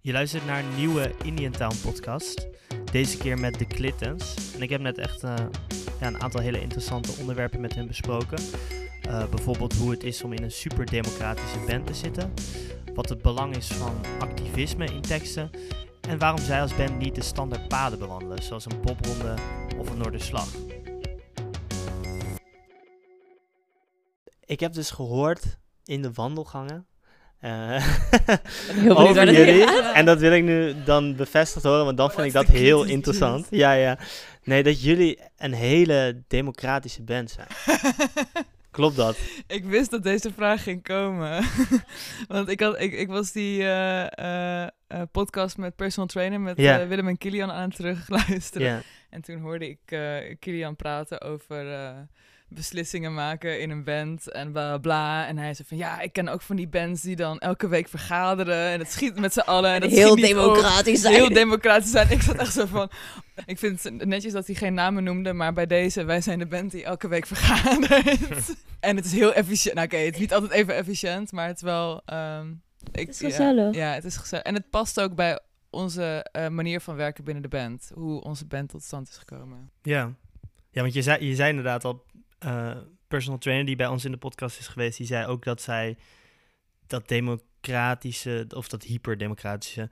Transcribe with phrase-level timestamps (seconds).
[0.00, 2.46] Je luistert naar een nieuwe Indian Town podcast.
[2.92, 4.54] Deze keer met de Clintons.
[4.54, 5.34] En ik heb net echt uh,
[6.00, 8.38] ja, een aantal hele interessante onderwerpen met hen besproken.
[9.06, 12.32] Uh, bijvoorbeeld hoe het is om in een superdemocratische band te zitten.
[12.94, 15.50] Wat het belang is van activisme in teksten.
[16.08, 19.34] En waarom zij als band niet de standaard paden bewandelen, zoals een popronde
[19.78, 20.48] of een Noorderslag.
[24.44, 26.86] Ik heb dus gehoord in de wandelgangen
[27.44, 27.82] uh,
[28.86, 29.64] over jullie.
[29.92, 33.46] En dat wil ik nu dan bevestigd horen, want dan vind ik dat heel interessant.
[33.50, 33.98] Ja, ja.
[34.42, 37.46] Nee, dat jullie een hele democratische band zijn.
[38.70, 39.18] Klopt dat?
[39.46, 41.44] Ik wist dat deze vraag ging komen.
[42.28, 44.66] want ik, had, ik, ik was die uh, uh,
[45.12, 46.88] podcast met personal trainer met yeah.
[46.88, 48.66] Willem en Kilian aan het terugluisteren.
[48.66, 48.80] Yeah.
[49.10, 49.98] En toen hoorde ik
[50.38, 51.66] Kilian praten over
[52.48, 55.26] beslissingen maken in een band en bla bla.
[55.26, 57.88] En hij zei van ja, ik ken ook van die bands die dan elke week
[57.88, 59.72] vergaderen en het schiet met z'n allen.
[59.72, 61.14] En, dat heel democratisch zijn.
[61.14, 62.10] Heel democratisch zijn.
[62.10, 62.90] Ik zat echt zo van,
[63.46, 66.46] ik vind het netjes dat hij geen namen noemde, maar bij deze, wij zijn de
[66.46, 68.18] band die elke week vergadert.
[68.80, 69.74] en het is heel efficiënt.
[69.74, 72.02] Nou oké, okay, het is niet altijd even efficiënt, maar het is wel...
[72.12, 73.74] Um, ik, het is gezellig.
[73.74, 74.44] Ja, ja, het is gezellig.
[74.44, 75.38] En het past ook bij
[75.70, 77.90] onze uh, manier van werken binnen de band.
[77.94, 79.70] Hoe onze band tot stand is gekomen.
[79.82, 80.14] Ja,
[80.70, 82.04] ja want je zei, je zei inderdaad al
[82.44, 82.76] uh,
[83.08, 85.96] personal trainer die bij ons in de podcast is geweest, die zei ook dat zij
[86.86, 89.90] dat democratische of dat hyperdemocratische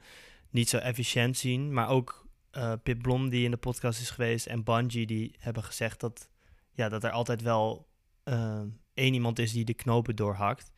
[0.51, 1.73] niet zo efficiënt zien.
[1.73, 5.65] Maar ook uh, Pip Blom die in de podcast is geweest en Bungie die hebben
[5.65, 6.31] gezegd dat,
[6.73, 7.89] ja, dat er altijd wel
[8.25, 8.61] uh,
[8.95, 10.71] één iemand is die de knopen doorhakt.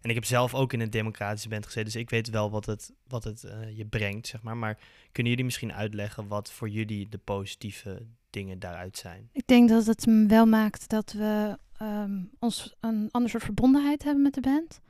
[0.00, 2.66] En ik heb zelf ook in een democratische band gezeten, dus ik weet wel wat
[2.66, 4.56] het, wat het je brengt, zeg maar.
[4.56, 4.78] Maar
[5.12, 9.28] kunnen jullie misschien uitleggen wat voor jullie de positieve dingen daaruit zijn?
[9.32, 14.22] Ik denk dat het wel maakt dat we um, ons een ander soort verbondenheid hebben
[14.22, 14.80] met de band.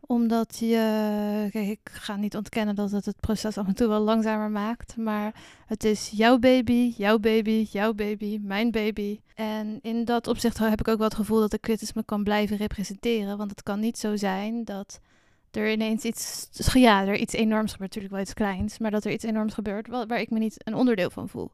[0.00, 4.00] Omdat je, kijk, ik ga niet ontkennen dat het het proces af en toe wel
[4.00, 4.96] langzamer maakt.
[4.96, 5.34] Maar
[5.66, 9.20] het is jouw baby, jouw baby, jouw baby, mijn baby.
[9.34, 12.56] En in dat opzicht heb ik ook wel het gevoel dat de kritisme kan blijven
[12.56, 13.36] representeren.
[13.36, 15.00] Want het kan niet zo zijn dat
[15.50, 19.12] er ineens iets, ja, er iets enorms gebeurt, natuurlijk wel iets kleins, maar dat er
[19.12, 21.50] iets enorms gebeurt waar, waar ik me niet een onderdeel van voel.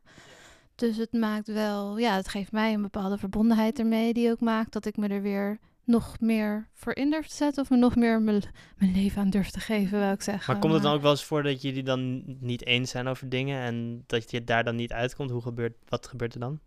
[0.77, 4.73] Dus het maakt wel, ja, het geeft mij een bepaalde verbondenheid ermee, die ook maakt
[4.73, 7.97] dat ik me er weer nog meer voor in durf te zetten of me nog
[7.97, 8.43] meer mijn,
[8.77, 10.53] mijn leven aan durf te geven, wil ik zeggen.
[10.53, 13.29] Maar komt het dan ook wel eens voor dat jullie dan niet eens zijn over
[13.29, 15.31] dingen en dat je daar dan niet uitkomt?
[15.31, 16.61] Hoe gebeurt, wat gebeurt er dan?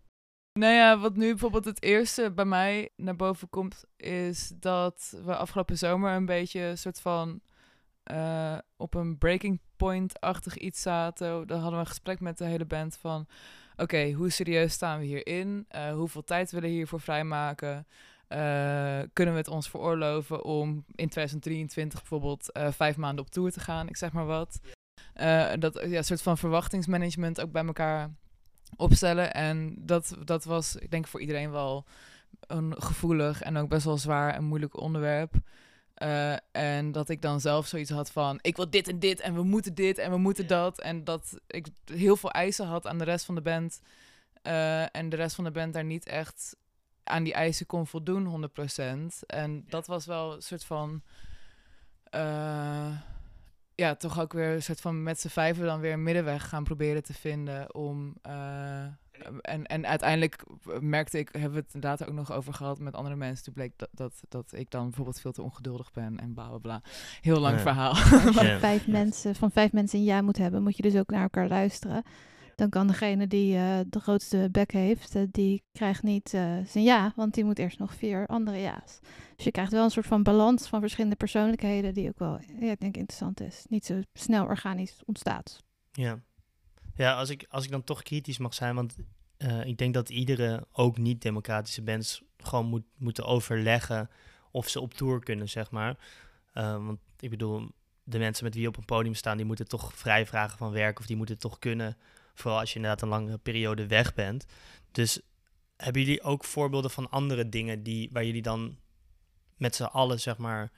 [0.52, 5.36] Nou ja, wat nu bijvoorbeeld het eerste bij mij naar boven komt, is dat we
[5.36, 7.40] afgelopen zomer een beetje een soort van
[8.12, 11.46] uh, op een breaking point-achtig iets zaten.
[11.46, 13.26] Dan hadden we een gesprek met de hele band van
[13.80, 15.66] oké, hoe serieus staan we hierin?
[15.74, 17.86] Uh, hoeveel tijd willen we hiervoor vrijmaken?
[18.28, 23.52] Uh, kunnen we het ons veroorloven om in 2023 bijvoorbeeld uh, vijf maanden op tour
[23.52, 23.88] te gaan?
[23.88, 24.60] Ik zeg maar wat.
[25.58, 28.10] dat ja, soort van verwachtingsmanagement ook bij elkaar
[28.76, 29.34] opstellen.
[29.34, 31.86] En dat, dat was, ik denk, voor iedereen wel
[32.40, 35.34] een gevoelig en ook best wel zwaar en moeilijk onderwerp.
[36.02, 39.34] Uh, en dat ik dan zelf zoiets had van: ik wil dit en dit en
[39.34, 40.80] we moeten dit en we moeten dat.
[40.80, 43.80] En dat ik heel veel eisen had aan de rest van de band.
[44.42, 46.56] Uh, en de rest van de band daar niet echt
[47.04, 48.50] aan die eisen kon voldoen,
[49.20, 49.26] 100%.
[49.26, 51.02] En dat was wel een soort van.
[52.14, 52.90] Uh,
[53.74, 56.64] ja, toch ook weer een soort van met z'n vijven dan weer een middenweg gaan
[56.64, 58.14] proberen te vinden om
[59.50, 60.44] en, en uiteindelijk
[60.80, 63.44] merkte ik, hebben we het inderdaad ook nog over gehad met andere mensen.
[63.44, 66.58] Toen bleek dat, dat, dat ik dan bijvoorbeeld veel te ongeduldig ben en bla bla
[66.58, 66.82] bla.
[67.20, 67.90] Heel lang verhaal.
[67.90, 71.10] Als je vijf mensen, van vijf mensen een ja moet hebben, moet je dus ook
[71.10, 72.02] naar elkaar luisteren.
[72.54, 76.84] Dan kan degene die uh, de grootste bek heeft, uh, die krijgt niet uh, zijn
[76.84, 78.98] ja, want die moet eerst nog vier andere ja's.
[79.36, 82.70] Dus je krijgt wel een soort van balans van verschillende persoonlijkheden, die ook wel, ja,
[82.70, 83.64] ik denk, interessant is.
[83.68, 85.62] Niet zo snel organisch ontstaat.
[85.92, 86.18] Ja.
[86.94, 88.96] Ja, als ik, als ik dan toch kritisch mag zijn, want
[89.42, 94.10] uh, ik denk dat iedere, ook niet-democratische bands, gewoon moet, moeten overleggen
[94.50, 95.98] of ze op tour kunnen, zeg maar.
[96.54, 97.68] Uh, want ik bedoel,
[98.04, 100.98] de mensen met wie op een podium staan, die moeten toch vrij vragen van werk
[100.98, 101.96] of die moeten toch kunnen.
[102.34, 104.46] Vooral als je inderdaad een langere periode weg bent.
[104.90, 105.20] Dus
[105.76, 108.78] hebben jullie ook voorbeelden van andere dingen die, waar jullie dan
[109.56, 110.72] met z'n allen, zeg maar,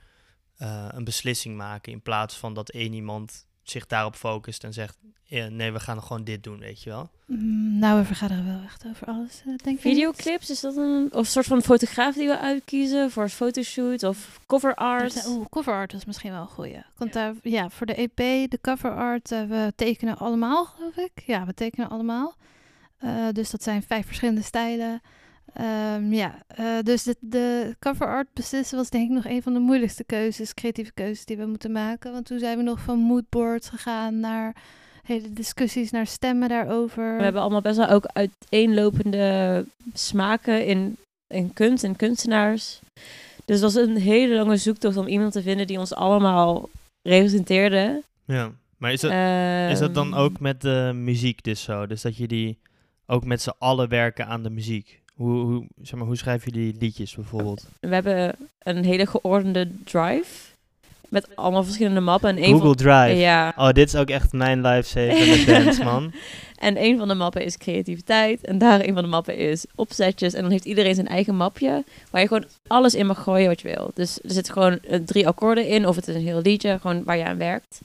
[0.57, 4.97] uh, een beslissing maken in plaats van dat één iemand zich daarop focust en zegt:
[5.23, 7.09] ja, nee, we gaan gewoon dit doen, weet je wel?
[7.25, 9.81] Mm, nou, we vergaderen wel echt over alles, uh, denk ik.
[9.81, 14.39] Videoclips, is dat een, of soort van fotograaf die we uitkiezen voor een fotoshoot of
[14.47, 15.25] cover art?
[15.27, 16.81] Oeh, cover art is misschien wel een goeie.
[16.97, 21.11] Want daar, ja, voor de EP, de cover art, uh, we tekenen allemaal, geloof ik.
[21.25, 22.35] Ja, we tekenen allemaal.
[23.03, 25.01] Uh, dus dat zijn vijf verschillende stijlen.
[25.53, 29.53] Ehm, ja, eh, dus de, de cover art beslissen was denk ik nog een van
[29.53, 32.11] de moeilijkste keuzes, creatieve keuzes die we moeten maken.
[32.11, 34.55] Want toen zijn we nog van moodboards gegaan naar
[35.03, 37.17] hele discussies, naar stemmen daarover.
[37.17, 40.97] We hebben allemaal best wel ook uiteenlopende smaken in,
[41.27, 42.79] in kunst en kunstenaars.
[43.45, 46.69] Dus het was een hele lange zoektocht om iemand te vinden die ons allemaal
[47.01, 48.03] representeerde.
[48.25, 49.11] Ja, maar is dat,
[49.71, 51.87] is dat dan Ehm, ook met de muziek dus zo?
[51.87, 52.57] Dus dat jullie
[53.05, 55.02] ook met z'n allen werken aan de muziek?
[55.13, 57.67] Hoe, hoe, zeg maar, hoe schrijven jullie liedjes bijvoorbeeld?
[57.79, 60.51] We hebben een hele geordende drive.
[61.09, 62.29] Met allemaal verschillende mappen.
[62.29, 63.19] En een Google van, Drive.
[63.19, 63.53] Ja.
[63.57, 66.11] Oh, dit is ook echt mijn lifesaver met bands, man.
[66.55, 68.41] En een van de mappen is creativiteit.
[68.41, 70.33] En daar een van de mappen is opzetjes.
[70.33, 71.83] En dan heeft iedereen zijn eigen mapje.
[72.09, 73.91] Waar je gewoon alles in mag gooien wat je wil.
[73.93, 75.87] Dus er zitten gewoon eh, drie akkoorden in.
[75.87, 76.77] Of het is een heel liedje.
[76.81, 77.81] Gewoon waar je aan werkt.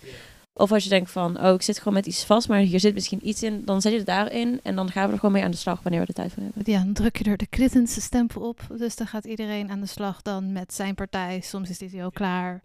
[0.58, 2.48] Of als je denkt van, oh, ik zit gewoon met iets vast.
[2.48, 3.64] Maar hier zit misschien iets in.
[3.64, 4.60] Dan zet je het daarin.
[4.62, 6.42] En dan gaan we er gewoon mee aan de slag wanneer we er tijd voor
[6.42, 6.62] hebben.
[6.72, 8.60] Ja, dan druk je er de kritische stempel op.
[8.76, 11.40] Dus dan gaat iedereen aan de slag dan met zijn partij.
[11.40, 12.62] Soms is die al klaar.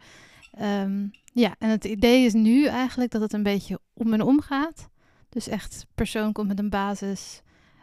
[0.54, 4.42] Ehm, ja, en het idee is nu eigenlijk dat het een beetje om en om
[4.42, 4.90] gaat.
[5.30, 7.42] Dus echt, persoon komt met een basis,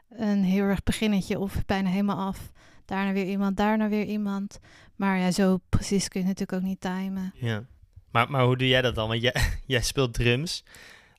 [0.08, 2.52] een heel erg beginnetje of bijna helemaal af.
[2.84, 4.58] Daarna weer iemand, daarna weer iemand.
[4.96, 7.32] Maar ja, zo precies kun je het natuurlijk ook niet timen.
[7.34, 7.64] Ja.
[8.10, 9.08] Maar, maar hoe doe jij dat dan?
[9.08, 9.34] Want jij,
[9.66, 10.64] jij speelt drums.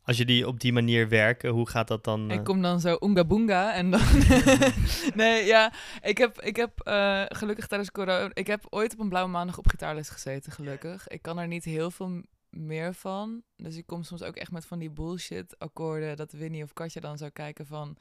[0.04, 2.30] Als jullie op die manier werken, hoe gaat dat dan?
[2.30, 2.36] eh?
[2.36, 4.02] Ik kom dan zo oonga boonga en dan...
[5.16, 8.30] nee, ja, ik heb, ik heb eh, gelukkig tijdens corona...
[8.34, 11.08] Ik heb ooit op een blauwe maandag op gitaarles gezeten, gelukkig.
[11.08, 13.42] Ik kan er niet heel veel meer van.
[13.56, 16.16] Dus ik kom soms ook echt met van die bullshit akkoorden...
[16.18, 17.98] dat Winnie of Katja dan zou kijken van...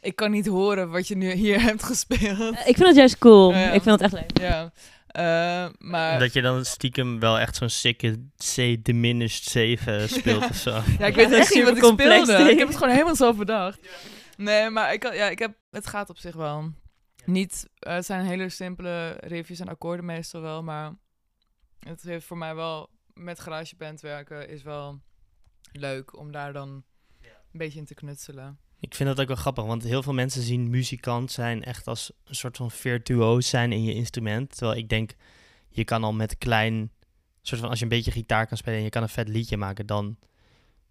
[0.00, 2.56] Ik kan niet horen wat je nu hier hebt gespeeld.
[2.56, 3.54] Eh, ik vind het juist cool.
[3.54, 4.38] Ik vind het echt leuk.
[4.40, 4.72] Ja,
[5.12, 6.18] eh, maar...
[6.18, 10.70] Dat je dan stiekem wel echt zo'n sikke C diminished 7 speelt of zo.
[10.98, 12.36] Ja, ik weet is echt niet wat ik speelde.
[12.36, 12.48] ding.
[12.48, 13.80] Ik heb het gewoon helemaal zelf bedacht.
[14.36, 16.72] Nee, maar ik, ja, ik heb, het gaat op zich wel.
[17.24, 20.94] Niet, eh, het zijn hele simpele riffjes en akkoorden meestal wel, maar
[21.78, 25.00] het heeft voor mij wel met GarageBand werken is wel
[25.72, 26.84] leuk om daar dan
[27.52, 28.58] een beetje in te knutselen.
[28.82, 32.12] Ik vind dat ook wel grappig, want heel veel mensen zien muzikant zijn echt als
[32.24, 34.56] een soort van virtuoos zijn in je instrument.
[34.56, 35.14] Terwijl ik denk,
[35.68, 36.90] je kan al met klein,
[37.42, 39.56] soort van als je een beetje gitaar kan spelen en je kan een vet liedje
[39.56, 40.16] maken, dan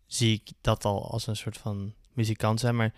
[0.05, 2.75] zie ik dat al als een soort van muzikant zijn.
[2.75, 2.93] Maar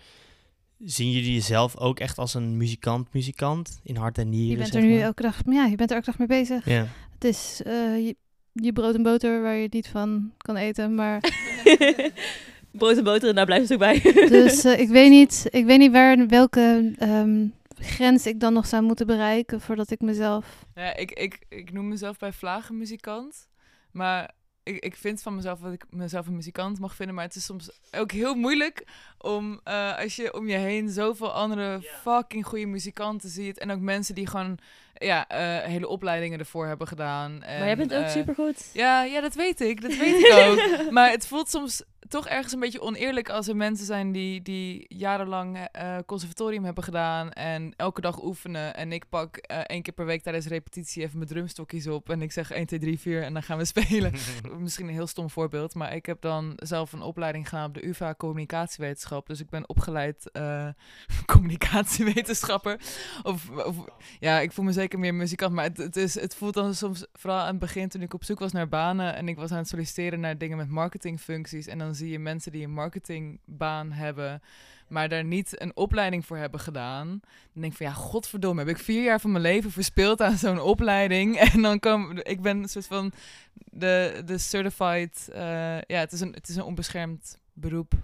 [0.78, 4.50] zien jullie jezelf ook echt als een muzikant, muzikant in hart en nieren?
[4.50, 5.04] Je bent zeg er nu maar?
[5.04, 6.64] elke dag, ja, je bent er elke dag mee bezig.
[6.64, 6.86] Ja.
[7.14, 8.16] Het is eh, je,
[8.52, 11.20] je brood en boter waar je niet van kan eten, maar
[12.76, 14.00] Brood en boter en daar blijft het ook bij.
[14.28, 17.46] Dus eh, ik, weet niet, ik weet niet waar, welke ehm,
[17.78, 20.64] grens ik dan nog zou moeten bereiken voordat ik mezelf...
[20.74, 23.48] Ja, ik, ik, ik noem mezelf bij vlagen muzikant.
[23.90, 24.30] Maar
[24.64, 27.14] ik, ik vind van mezelf dat ik mezelf een muzikant mag vinden.
[27.14, 28.86] Maar het is soms ook heel moeilijk
[29.18, 33.58] om eh, als je om je heen zoveel andere fucking goede muzikanten ziet.
[33.58, 34.58] En ook mensen die gewoon
[34.94, 37.42] ja, eh, hele opleidingen ervoor hebben gedaan.
[37.42, 38.70] En, maar jij bent ook eh, supergoed.
[38.72, 39.80] Ja, ja, dat weet ik.
[39.80, 40.80] Dat weet ik ook.
[40.96, 41.82] maar het voelt soms
[42.14, 46.84] toch ergens een beetje oneerlijk als er mensen zijn die, die jarenlang eh, conservatorium hebben
[46.84, 48.74] gedaan en elke dag oefenen.
[48.74, 52.22] En ik pak eh, één keer per week tijdens repetitie even mijn drumstokjes op en
[52.22, 54.12] ik zeg 1, 2, 3, 4 en dan gaan we spelen.
[54.58, 57.86] Misschien een heel stom voorbeeld, maar ik heb dan zelf een opleiding gedaan op de
[57.86, 59.26] UvA Communicatiewetenschap.
[59.26, 60.68] Dus ik ben opgeleid eh,
[61.32, 62.80] communicatiewetenschapper.
[63.22, 63.76] Of, of
[64.20, 67.06] ja, ik voel me zeker meer muzikant, maar het, het, is, het voelt dan soms,
[67.12, 69.58] vooral aan het begin toen ik op zoek was naar banen en ik was aan
[69.58, 74.42] het solliciteren naar dingen met marketingfuncties en dan zie je mensen die een marketingbaan hebben,
[74.88, 77.08] maar daar niet een opleiding voor hebben gedaan.
[77.52, 80.36] Dan denk ik van ja, godverdomme, heb ik vier jaar van mijn leven verspild aan
[80.36, 83.12] zo'n opleiding en dan kom ik ben een soort van
[83.54, 87.94] de, de certified, eh, ja, het is een, het is een onbeschermd beroep.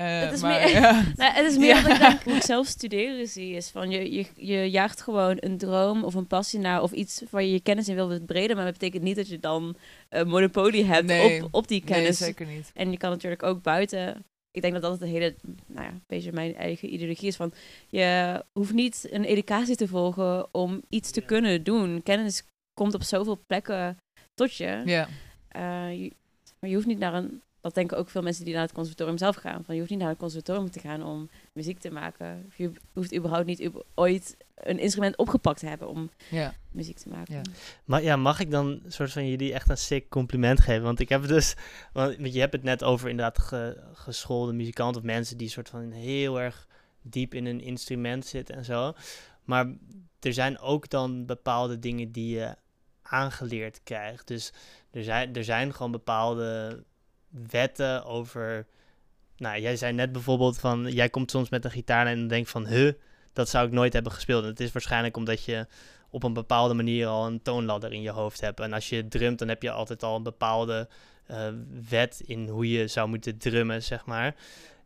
[0.00, 1.02] Eh, Het is maar, meer- ja.
[1.16, 1.82] Nou, het is meer Ja.
[1.82, 5.36] dat ik denk, hoe ik zelf studeren zie, is van je, je, je jaagt gewoon
[5.40, 8.56] een droom of een passie naar of iets waar je je kennis in wil verbreden,
[8.56, 9.76] maar dat betekent niet dat je dan
[10.08, 11.44] een monopolie hebt Nee.
[11.44, 12.18] op, op die Nee, kennis.
[12.18, 12.70] zeker niet.
[12.74, 14.24] En je kan natuurlijk ook buiten.
[14.52, 15.34] Ik denk dat dat het een hele,
[15.66, 17.52] nou ja, een beetje mijn eigen ideologie is van.
[17.88, 22.02] Je hoeft niet een educatie te volgen om iets te kunnen doen.
[22.02, 22.42] Kennis
[22.74, 23.96] komt op zoveel plekken
[24.34, 24.82] tot je.
[24.84, 25.08] Ja.
[25.48, 26.12] Eh, je
[26.60, 27.42] maar je hoeft niet naar een.
[27.60, 29.64] Dat denken ook veel mensen die naar het conservatorium zelf gaan.
[29.64, 32.44] Van je hoeft niet naar het conservatorium te gaan om muziek te maken.
[32.48, 36.54] Of Je hoeft überhaupt niet ooit een instrument opgepakt te hebben om Ja.
[36.70, 37.34] muziek te maken.
[37.34, 37.42] Ja.
[37.84, 40.82] Maar ja, mag ik dan een soort van jullie echt een sick compliment geven?
[40.82, 41.54] Want ik heb dus,
[41.92, 45.68] want want je hebt het net over inderdaad ge- geschoolde muzikanten of mensen die soort
[45.68, 46.66] van heel erg
[47.02, 48.92] diep in een instrument zitten en zo.
[49.44, 49.66] Maar
[50.20, 52.54] er zijn ook dan bepaalde dingen die je
[53.02, 54.26] aangeleerd krijgt.
[54.26, 54.52] Dus
[54.90, 56.82] er zijn, er zijn gewoon bepaalde
[57.30, 58.66] wetten over.
[59.36, 62.46] Nou, jij zei net bijvoorbeeld van, jij komt soms met een gitaar en dan denk
[62.46, 62.92] van, huh,
[63.32, 64.42] dat zou ik nooit hebben gespeeld.
[64.42, 65.66] En het is waarschijnlijk omdat je
[66.10, 68.60] op een bepaalde manier al een toonladder in je hoofd hebt.
[68.60, 70.88] En als je drumt, dan heb je altijd al een bepaalde
[71.26, 71.48] eh,
[71.88, 74.34] wet in hoe je zou moeten drummen, zeg maar.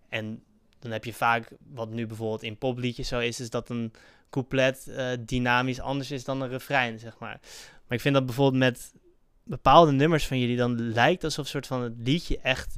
[0.08, 0.42] En
[0.78, 3.92] dan heb je vaak, wat nu bijvoorbeeld in popliedjes zo is, is dat een
[4.30, 7.40] couplet eh, dynamisch anders is dan een refrein, zeg maar.
[7.86, 8.92] Maar ik vind dat bijvoorbeeld met
[9.44, 12.76] bepaalde nummers van jullie, dan lijkt alsof soort van het liedje echt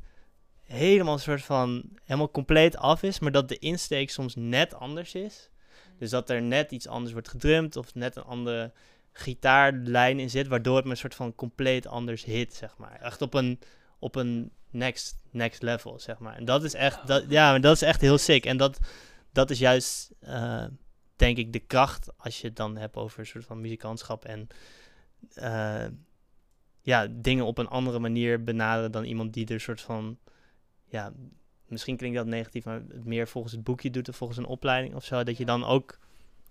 [0.63, 5.15] helemaal een soort van helemaal compleet af is, maar dat de insteek soms net anders
[5.15, 5.51] is.
[5.99, 8.73] Dus dat er net iets anders wordt gedrumd of net een andere
[9.13, 13.01] gitaarlijn in zit, waardoor het me een soort van compleet anders hit, zeg maar.
[13.01, 13.61] Echt op een,
[13.99, 16.37] op een next, next level, zeg maar.
[16.37, 18.47] En dat is echt, dat, ja, maar dat is echt heel sick.
[18.47, 18.79] En dat,
[19.33, 20.65] dat is juist, eh,
[21.17, 24.49] denk ik, de kracht als je het dan hebt over een soort van muzikantschap en
[25.35, 25.85] eh,
[26.87, 30.19] ja, dingen op een andere manier benaderen dan iemand die er soort van,
[30.85, 31.13] ja,
[31.69, 34.95] misschien klinkt dat negatief, maar het meer volgens het boekje doet of volgens een opleiding
[34.95, 35.99] of zo, dat je dan ook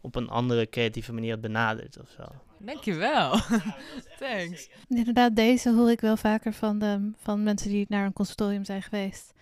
[0.01, 2.23] op een andere creatieve manier het benadert of zo.
[2.57, 3.39] Dankjewel.
[4.19, 4.69] Thanks.
[4.87, 8.81] Inderdaad, deze hoor ik wel vaker van, de, van mensen die naar een consultorium zijn
[8.81, 9.33] geweest.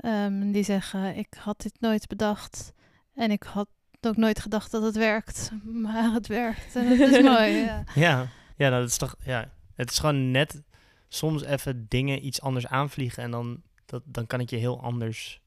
[0.00, 2.72] Ehm, die zeggen, ik had dit nooit bedacht
[3.14, 3.68] en ik had
[4.00, 5.50] ook nooit gedacht dat het werkt,
[5.84, 7.50] maar het werkt en het is mooi.
[7.50, 7.84] Ja.
[7.94, 10.62] Ja, ja, nou, dat is toch, ja, het is gewoon net
[11.08, 15.40] soms even dingen iets anders aanvliegen en dan, dat, dan kan het je heel anders,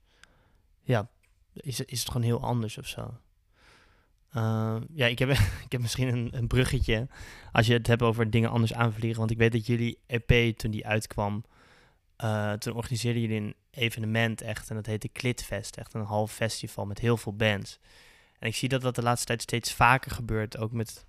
[0.81, 1.09] ja,
[1.53, 3.17] is, is het gewoon heel anders of zo.
[4.35, 5.29] Uh, ja, ik heb,
[5.65, 7.07] ik heb misschien een, een bruggetje
[7.51, 9.19] als je het hebt over dingen anders aanvliegen.
[9.19, 11.43] Want ik weet dat jullie EP, toen die uitkwam,
[12.23, 14.69] uh, toen organiseerden jullie een evenement echt.
[14.69, 17.79] En dat heette Klitfest, echt een half festival met heel veel bands.
[18.39, 20.57] En ik zie dat dat de laatste tijd steeds vaker gebeurt.
[20.57, 21.05] Ook met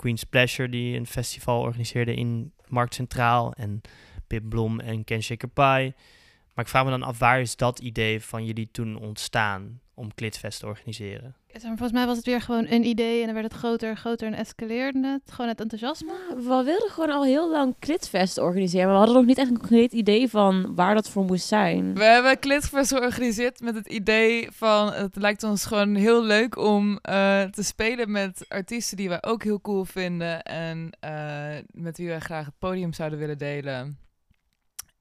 [0.00, 3.52] Queen's Pleasure, die een festival organiseerde in Markt Centraal.
[3.52, 3.80] En
[4.26, 5.94] Pip Blom en Ken Shaker Pie.
[6.54, 10.14] Maar ik vraag me dan af, waar is dat idee van jullie toen ontstaan om
[10.14, 11.34] Klitfest te organiseren?
[11.58, 14.26] Volgens mij was het weer gewoon een idee en dan werd het groter en groter
[14.26, 15.32] en escaleerde het.
[15.32, 16.12] Gewoon het enthousiasme.
[16.36, 19.58] We wilden gewoon al heel lang Klitfest organiseren, maar we hadden nog niet echt een
[19.58, 21.94] concreet idee van waar dat voor moest zijn.
[21.94, 26.90] We hebben Klitfest georganiseerd met het idee van het lijkt ons gewoon heel leuk om
[26.90, 26.98] uh,
[27.42, 32.20] te spelen met artiesten die wij ook heel cool vinden en uh, met wie wij
[32.20, 33.98] graag het podium zouden willen delen.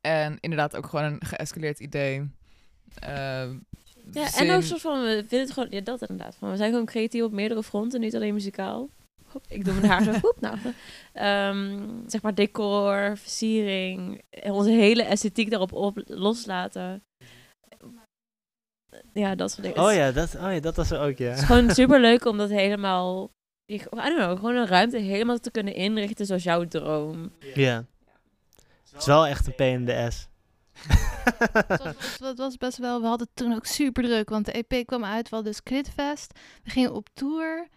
[0.02, 2.32] En inderdaad ook gewoon een geëscaleerd idee.
[3.08, 3.50] Uh,
[4.12, 6.36] ja, en ook soort van, we vinden het gewoon, ja, dat inderdaad.
[6.36, 8.90] Van, we zijn gewoon creatief op meerdere fronten, niet alleen muzikaal.
[9.32, 10.42] Hop, ik doe mijn haar zo goed.
[10.42, 10.58] Nou,
[11.14, 17.04] um, zeg maar decor, versiering, onze hele esthetiek daarop op loslaten.
[19.14, 19.84] Ja, dat soort dingen.
[19.84, 21.30] Oh ja, dat, oh ja, dat was er ook, ja.
[21.30, 23.32] Het is gewoon super leuk om dat helemaal,
[23.72, 27.32] I don't know, gewoon een ruimte helemaal te kunnen inrichten zoals jouw droom.
[27.54, 27.86] Ja.
[28.90, 30.29] Het is wel echt een in ass.
[31.68, 35.06] Het, was, was best wel, we hadden toen ook super druk, want de EP kwam
[35.06, 36.40] uit, we hadden dus Klitfest.
[36.64, 37.68] We gingen op tour.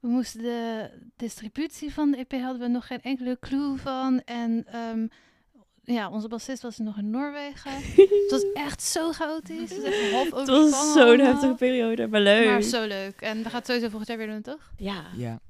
[0.00, 4.22] We moesten de distributie van de EP hadden we nog geen enkele clue van.
[4.24, 5.08] En um,
[5.84, 7.72] ja, onze bassist was nog in Noorwegen.
[7.96, 9.70] het was echt zo chaotisch.
[9.70, 12.46] Het was, het was zo'n heftige periode, maar leuk.
[12.46, 13.20] Maar zo leuk.
[13.20, 14.72] En we gaan het sowieso volgend jaar weer doen, toch?
[14.76, 15.04] Ja.
[15.16, 15.40] ja.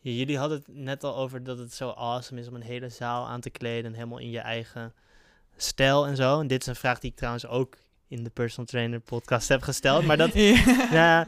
[0.00, 3.26] Jullie hadden het net al over dat het zo awesome is om een hele zaal
[3.26, 4.94] aan te kleden en helemaal in je eigen
[5.62, 6.40] stijl en zo.
[6.40, 7.76] En dit is een vraag die ik trouwens ook
[8.08, 10.04] in de personal trainer podcast heb gesteld.
[10.04, 10.32] Maar dat,
[11.00, 11.26] ja.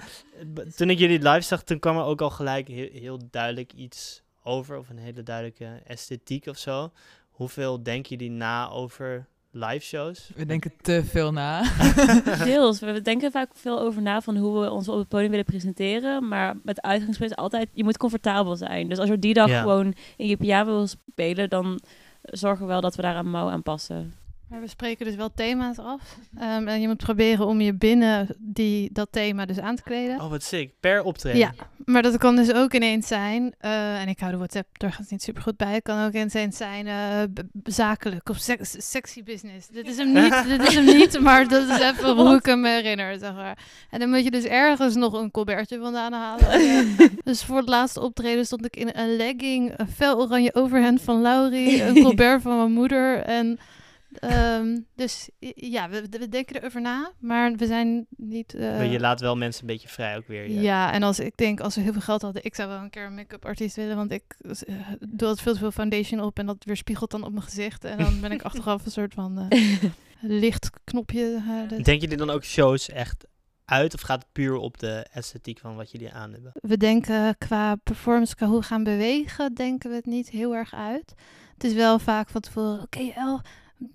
[0.77, 4.23] toen ik jullie live zag, toen kwam er ook al gelijk heel, heel, duidelijk iets
[4.43, 4.79] over.
[4.79, 6.93] Of een hele duidelijke esthetiek of zo.
[7.31, 10.31] Hoeveel denken jullie na over live shows?
[10.35, 11.63] We denken te veel na.
[12.45, 12.81] Deels.
[12.81, 16.29] We denken vaak veel over na van hoe we ons op het podium willen presenteren.
[16.29, 18.89] Maar met uitgangspunt is altijd, je moet comfortabel zijn.
[18.89, 19.61] Dus als je die dag ja.
[19.61, 21.81] gewoon in je pyjama wil spelen, dan
[22.23, 24.13] zorgen we wel dat we daar aan mouw aan passen.
[24.53, 26.17] Maar we spreken dus wel thema's af.
[26.35, 30.21] Um, en je moet proberen om je binnen die, dat thema dus aan te kleden.
[30.21, 30.71] Oh, wat sick.
[30.81, 31.39] Per optreden.
[31.39, 31.53] Ja,
[31.85, 33.55] maar dat kan dus ook ineens zijn.
[33.61, 35.75] Uh, en ik hou de WhatsApp doorgaans niet super goed bij.
[35.75, 39.69] Het kan ook ineens zijn uh, zakelijk of seks, sexy business.
[39.69, 42.65] Dit is hem niet, dit is hem niet, maar dat is even hoe ik hem
[42.65, 43.19] herinner.
[43.19, 43.59] Zeg maar.
[43.91, 46.87] En dan moet je dus ergens nog een colbertje vandaan halen.
[47.25, 51.23] dus voor het laatste optreden stond ik in een legging, een fel oranje overhemd van
[51.23, 53.59] Laurie, een colbert van mijn moeder en...
[54.21, 58.55] Um, dus ja, we, we, denken erover na, maar we zijn niet...
[58.55, 58.93] Uh...
[58.93, 60.51] Je laat wel mensen een beetje vrij ook weer.
[60.51, 60.61] Ja.
[60.61, 62.91] ja, en als ik denk, als we heel veel geld hadden, ik zou wel een
[62.91, 64.53] keer een make-up artiest willen, want ik uh,
[65.01, 67.85] doe altijd veel te veel foundation op en dat weerspiegelt dan op mijn gezicht.
[67.85, 69.61] En dan ben ik achteraf een soort van uh,
[70.21, 71.43] lichtknopje.
[71.83, 73.25] Denk jullie dan ook shows echt
[73.65, 76.53] uit of gaat het puur op de esthetiek van wat jullie aan hebben?
[76.55, 80.75] We denken qua performance, qua hoe we gaan bewegen, denken we het niet heel erg
[80.75, 81.15] uit.
[81.55, 83.41] Het is wel vaak van tevoren, oké okay, El,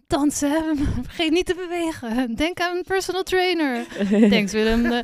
[0.08, 0.77] dansen,
[1.08, 2.36] vergeet niet te bewegen.
[2.36, 3.86] Denk aan een personal trainer.
[4.29, 5.03] Thanks Willem.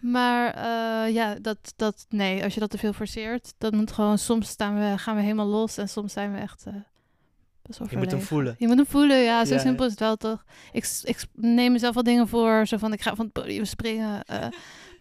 [0.00, 4.18] Maar eh, ja, dat, dat, nee, als je dat te veel forceert, dan moet gewoon,
[4.18, 6.74] soms staan we, gaan we helemaal los en soms zijn we echt eh
[7.62, 8.54] best wel Je moet hem voelen.
[8.58, 10.44] Je moet hem voelen, ja, zo Ja, simpel is het wel toch.
[10.72, 14.24] Ik, ik neem mezelf wel dingen voor, zo van ik ga van het podium springen.
[14.24, 14.46] eh,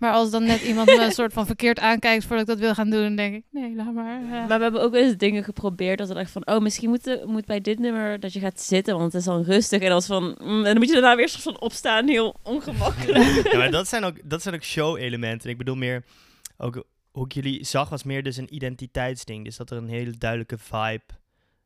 [0.03, 2.73] maar als dan net iemand me een soort van verkeerd aankijkt voordat ik dat wil
[2.73, 4.21] gaan doen, dan denk ik, nee, laat maar.
[4.21, 4.45] ja.
[4.45, 7.03] Maar we hebben ook wel eens dingen geprobeerd dat we dachten van, oh, misschien moet,
[7.03, 9.81] de- moet bij dit nummer dat je gaat zitten, want het is dan rustig.
[9.81, 13.23] En als van, mm, en dan moet je daarna weer soort van opstaan, heel ongemakkelijk.
[13.51, 15.49] Ja, maar dat zijn ook, dat zijn ook show-elementen.
[15.49, 16.03] Ik bedoel meer,
[16.57, 19.45] ook hoe ik jullie zag, was meer dus een identiteitsding.
[19.45, 21.03] Dus dat er een hele duidelijke vibe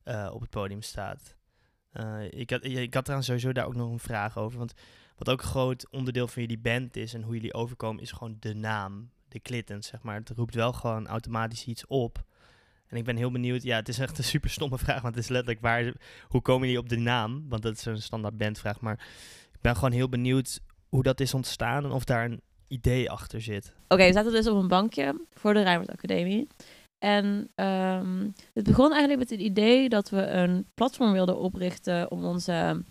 [0.04, 1.36] eh, op het podium staat.
[1.92, 4.58] Eh, ik, had, ik had trouwens sowieso daar ook nog een vraag over.
[4.58, 4.74] Want
[5.18, 8.38] wat ook een groot onderdeel van jullie band is en hoe jullie overkomen, is gewoon
[8.40, 9.10] de naam.
[9.28, 10.16] De Clintons, zeg maar.
[10.16, 12.24] Het roept wel gewoon automatisch iets op.
[12.88, 13.64] En ik ben heel benieuwd.
[13.64, 15.02] Ja, het is echt een super stomme vraag.
[15.02, 15.94] Want het is letterlijk waar.
[16.28, 17.46] Hoe komen jullie op de naam?
[17.50, 18.82] Want dat is een standaard bandvraag.
[18.82, 19.08] Maar
[19.54, 20.60] ik ben gewoon heel benieuwd
[20.90, 23.74] hoe dat is ontstaan en of daar een idee achter zit.
[23.88, 26.48] Oké, we zaten dus op een bankje voor de Rijnmond Academie.
[27.00, 32.26] En ehm, het begon eigenlijk met het idee dat we een platform wilden oprichten om
[32.26, 32.84] onze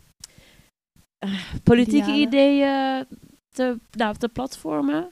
[1.62, 2.26] politieke Idealen.
[2.26, 3.06] ideeën
[3.52, 5.10] te, nou, te platformen.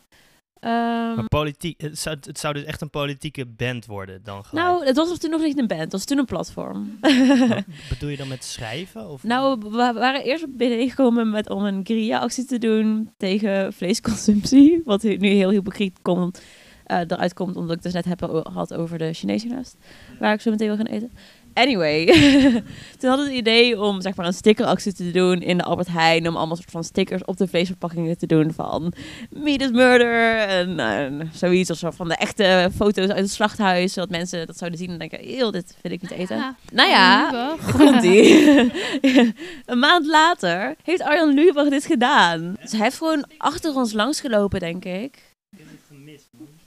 [0.64, 4.66] Ehm, maar politiek, het zou, het zou dus echt een politieke band worden dan gelijk.
[4.66, 6.98] nou, het was toen nog niet een band, het was toen een platform.
[7.88, 9.08] Bedoel je dan met schrijven?
[9.08, 14.82] Of Nou, we we waren eerst binnengekomen met om een guerrilla-actie te doen tegen vleesconsumptie.
[14.84, 16.42] Wat nu heel hypocriet komt,
[16.84, 18.20] eh, eruit komt, omdat ik dus net heb
[18.52, 19.76] had over de Chinese nest.
[20.18, 21.12] Waar ik zo meteen wil gaan eten.
[21.54, 22.06] Anyway,
[22.98, 25.88] toen hadden we het idee om zeg maar een stickeractie te doen in de Albert
[25.88, 26.28] Heijn.
[26.28, 28.92] Om allemaal soort van stickers op de vleesverpakkingen te doen van
[29.30, 30.36] meat is murder.
[30.38, 33.92] En zoiets of zo van de echte foto's uit het slachthuis.
[33.92, 36.36] Zodat mensen dat zouden zien en denken, eeuw, dit wil ik niet eten.
[36.36, 37.56] Ja, Nou ja, nu wel.
[37.56, 38.72] daar komt ie.
[39.66, 42.56] een maand later heeft Arjan Lubach dit gedaan.
[42.60, 45.33] Dus hij heeft gewoon achter ons langs gelopen, denk ik.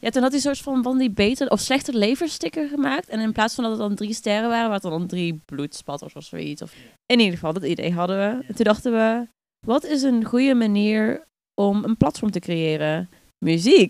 [0.08, 3.10] Ja, toen had hij een soort van, van die beter of slechter leversticker gemaakt.
[3.10, 6.14] En in plaats van dat het dan drie sterren waren, waren het dan drie bloedspatters
[6.14, 6.62] of zoiets.
[6.62, 6.74] Of...
[7.06, 8.46] In ieder geval, dat idee hadden we.
[8.48, 9.28] En toen dachten we,
[9.66, 13.10] wat is een goede manier om een platform te creëren?
[13.46, 13.90] Muziek.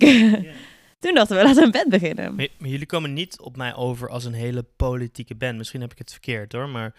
[1.00, 2.36] toen dachten we, laten we een band beginnen.
[2.36, 5.58] Maar, maar jullie komen niet op mij over als een hele politieke band.
[5.58, 6.96] Misschien heb ik het verkeerd hoor, maar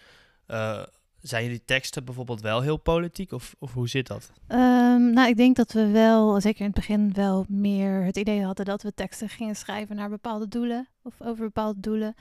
[0.47, 0.83] eh,
[1.21, 3.33] zijn jullie teksten bijvoorbeeld wel heel politiek?
[3.33, 4.33] Of, of hoe zit dat?
[4.47, 8.45] Ehm, nou, ik denk dat we wel, zeker in het begin, wel meer het idee
[8.45, 12.15] hadden dat we teksten gingen schrijven naar bepaalde doelen of over bepaalde doelen.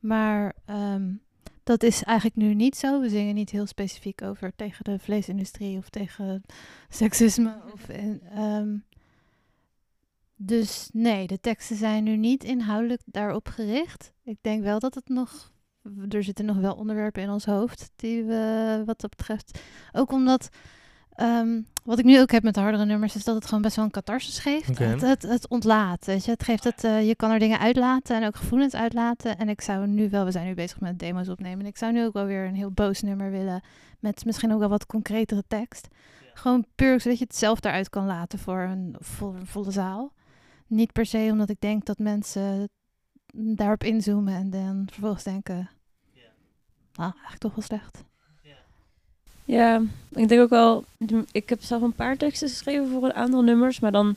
[0.00, 1.12] Maar ehm,
[1.64, 3.00] dat is eigenlijk nu niet zo.
[3.00, 6.42] We zingen niet heel specifiek over tegen de vleesindustrie of tegen
[6.88, 7.56] seksisme.
[7.72, 8.76] Of, ehm,
[10.36, 14.12] dus nee, de teksten zijn nu niet inhoudelijk daarop gericht.
[14.24, 15.52] Ik denk wel dat het nog.
[16.08, 19.60] Er zitten nog wel onderwerpen in ons hoofd die we wat dat betreft.
[19.92, 20.48] Ook omdat.
[21.14, 23.76] ehm, wat ik nu ook heb met de hardere nummers, is dat het gewoon best
[23.76, 24.66] wel een catharsis geeft.
[24.90, 26.04] Het, het, het ontlaat.
[26.06, 26.30] Weet je?
[26.30, 29.38] Het geeft eh, je kan er dingen uitlaten en ook gevoelens uitlaten.
[29.38, 31.60] En ik zou nu wel, we zijn nu bezig met demo's opnemen.
[31.60, 33.62] En ik zou nu ook wel weer een heel boos nummer willen.
[33.98, 35.88] Met misschien ook wel wat concretere tekst.
[36.34, 40.12] Gewoon puur zodat je het zelf daaruit kan laten voor een vo- volle zaal.
[40.66, 42.68] Niet per se omdat ik denk dat mensen
[43.32, 45.68] daarop inzoomen en dan vervolgens denken.
[46.96, 48.02] Nou, eigenlijk toch wel slecht.
[49.46, 49.82] Ja,
[50.14, 50.84] ik denk ook wel.
[51.32, 54.16] Ik heb zelf een paar teksten geschreven voor een aantal nummers, maar dan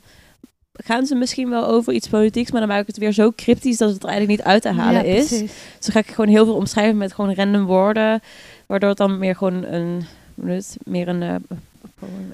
[0.72, 3.76] gaan ze misschien wel over iets politieks, maar dan maak ik het weer zo cryptisch
[3.76, 5.26] dat het er eigenlijk niet uit te halen Ja, is.
[5.28, 5.52] precies.
[5.76, 8.20] Dus dan ga ik gewoon heel veel omschrijven met gewoon random woorden,
[8.66, 10.04] waardoor het dan meer gewoon een,
[10.84, 11.34] meer een, eh,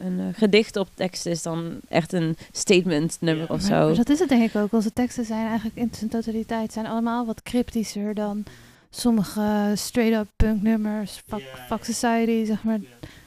[0.04, 3.86] een eh, gedicht op tekst is dan echt een statement nummer of Maar, zo.
[3.86, 4.72] maar dat is het denk ik ook.
[4.72, 8.44] Onze teksten zijn eigenlijk in zijn totaliteit zijn allemaal wat cryptischer dan
[8.94, 12.78] sommige straight-up punk nummers, fuck, fuck society, zeg maar.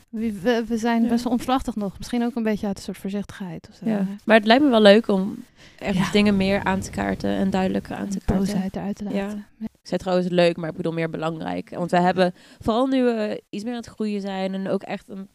[0.10, 1.98] We, we, we zijn best wel omslachtig nog.
[1.98, 3.86] Misschien ook een beetje uit een soort voorzichtigheid of zo.
[3.90, 4.06] Ja.
[4.26, 5.44] Maar het lijkt me wel leuk om
[5.80, 6.12] echt Ja.
[6.12, 8.46] dingen meer aan te kaarten en duidelijker aan te En kaarten.
[8.46, 9.18] boosheid eruit te laten.
[9.20, 9.34] Ja.
[9.60, 11.70] Ik zei trouwens leuk, maar ik bedoel meer belangrijk.
[11.70, 15.10] Want we hebben, vooral nu we iets meer aan het groeien zijn en ook echt
[15.10, 15.30] een,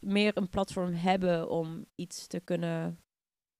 [0.00, 2.98] meer een platform hebben om iets te kunnen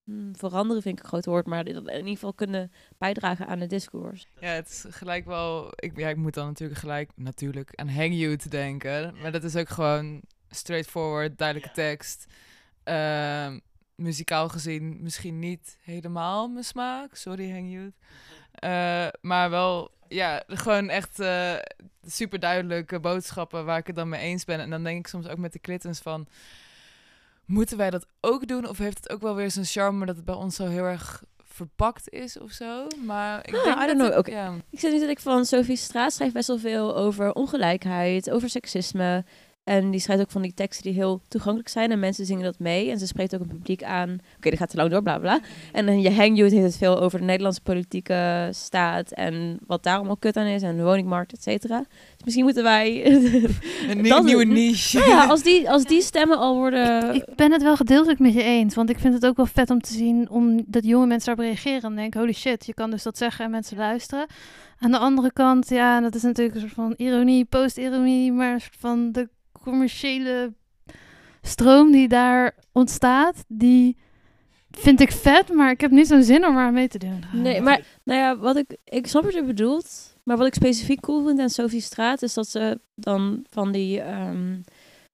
[0.05, 3.67] hmm, veranderen, vind ik een groot woord, maar in ieder geval kunnen bijdragen aan de
[3.67, 4.27] discours.
[4.41, 5.73] Ja, het is gelijk wel.
[5.75, 9.15] Ik, ja, ik moet dan natuurlijk gelijk natuurlijk aan Hang You te denken.
[9.21, 12.27] Maar dat is ook gewoon straightforward, duidelijke tekst.
[12.85, 13.59] Ehm,
[13.95, 17.15] muzikaal gezien misschien niet helemaal mijn smaak.
[17.15, 17.93] Sorry, Hang You.
[18.53, 21.55] Eh, maar wel, ja, gewoon echt eh,
[22.07, 24.61] super duidelijke boodschappen waar ik het dan mee eens ben.
[24.61, 26.27] En dan denk ik soms ook met de klittens van.
[27.47, 28.69] Moeten wij dat ook doen?
[28.69, 31.23] Of heeft het ook wel weer zijn charme dat het bij ons zo heel erg
[31.45, 32.87] verpakt is of zo?
[33.05, 34.09] Maar ik Ah, denk I don't dat know.
[34.09, 34.31] het- Oké.
[34.31, 34.53] ja.
[34.71, 38.49] Ik zeg niet dat ik van Sophie Straat schrijf best wel veel over ongelijkheid, over
[38.49, 39.25] seksisme.
[39.65, 41.91] En die schrijft ook van die teksten die heel toegankelijk zijn.
[41.91, 42.91] En mensen zingen dat mee.
[42.91, 44.19] En ze spreekt ook een publiek aan.
[44.37, 45.41] Oké, dat gaat te lang door, bla bla.
[45.73, 49.13] En dan je Hangyout heeft het veel over de Nederlandse politieke staat.
[49.13, 50.63] En wat daar allemaal kut aan is.
[50.63, 51.79] En de woningmarkt, et cetera.
[51.79, 53.07] Dus misschien moeten wij...
[53.91, 54.99] Een Dat- nieuwe niche.
[54.99, 57.15] Nou ja, als die, als die stemmen al worden...
[57.15, 58.75] Ik ben het wel gedeeltelijk met je eens.
[58.75, 61.55] Want ik vind het ook wel vet om te zien om dat jonge mensen daarop
[61.55, 61.91] reageren.
[61.91, 64.27] En denken, holy shit, je kan dus dat zeggen en mensen luisteren.
[64.79, 68.33] Aan de andere kant, ja, dat is natuurlijk een soort van ironie, post-ironie.
[68.33, 69.29] Maar een soort van de
[69.63, 70.53] commerciële
[71.43, 73.97] stroom die daar ontstaat, die
[74.71, 75.53] vind ik vet.
[75.53, 77.25] Maar ik heb niet zo'n zin om er aan mee te doen.
[77.33, 80.11] Nee, maar nou ja, wat ik, ik snap wat je bedoelt.
[80.25, 84.01] Maar wat ik specifiek cool vind aan Sophie Straat is dat ze dan van die,
[84.01, 84.61] ehm,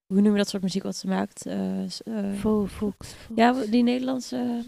[0.06, 1.46] hoe noem je dat soort muziek wat ze maakt?
[2.38, 4.64] Vol, volks, ja, die Nederlandse.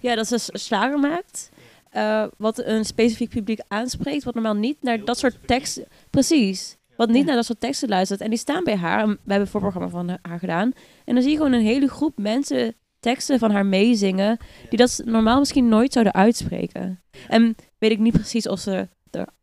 [0.00, 1.50] Ja, dat ze slager maakt.
[1.90, 5.84] eh, wat een specifiek publiek aanspreekt, wat normaal niet naar dat soort teksten.
[6.10, 6.76] Precies.
[7.00, 7.24] Wat niet Ja.
[7.24, 8.20] naar dat soort teksten luistert.
[8.20, 9.06] En die staan bij haar.
[9.06, 10.72] We hebben een voorprogramma van haar gedaan.
[11.04, 14.38] En dan zie je gewoon een hele groep mensen teksten van haar meezingen.
[14.68, 17.02] Die dat normaal misschien nooit zouden uitspreken.
[17.28, 18.88] En weet ik niet precies of ze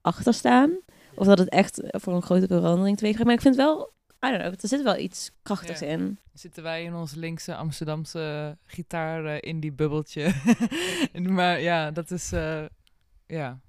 [0.02, 0.72] erachter staan.
[1.16, 3.24] Of dat het echt voor een grote verandering teweeg.
[3.24, 3.92] Maar ik vind wel,
[4.26, 5.88] I don't know, er zit wel iets krachtigs Ja.
[5.88, 6.20] in.
[6.34, 10.34] Zitten wij in ons linkse Amsterdamse gitaar eh, in die bubbeltje.
[11.38, 12.32] maar ja, dat is...
[12.32, 12.66] eh,
[13.28, 13.60] ja,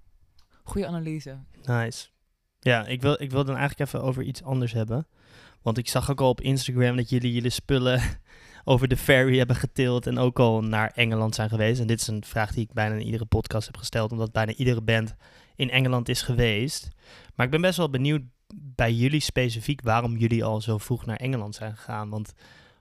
[0.62, 1.38] goede analyse.
[1.64, 2.06] Nice.
[2.60, 5.06] Ja, ik wil, ik wil dan eigenlijk even over iets anders hebben.
[5.62, 8.00] Want ik zag ook al op Instagram dat jullie jullie spullen
[8.64, 11.80] over de ferry hebben getild en ook al naar Engeland zijn geweest.
[11.80, 14.52] En dit is een vraag die ik bijna in iedere podcast heb gesteld, omdat bijna
[14.52, 15.14] iedere band
[15.56, 16.88] in Engeland is geweest.
[17.34, 18.22] Maar ik ben best wel benieuwd
[18.54, 22.08] bij jullie specifiek waarom jullie al zo vroeg naar Engeland zijn gegaan.
[22.08, 22.34] Want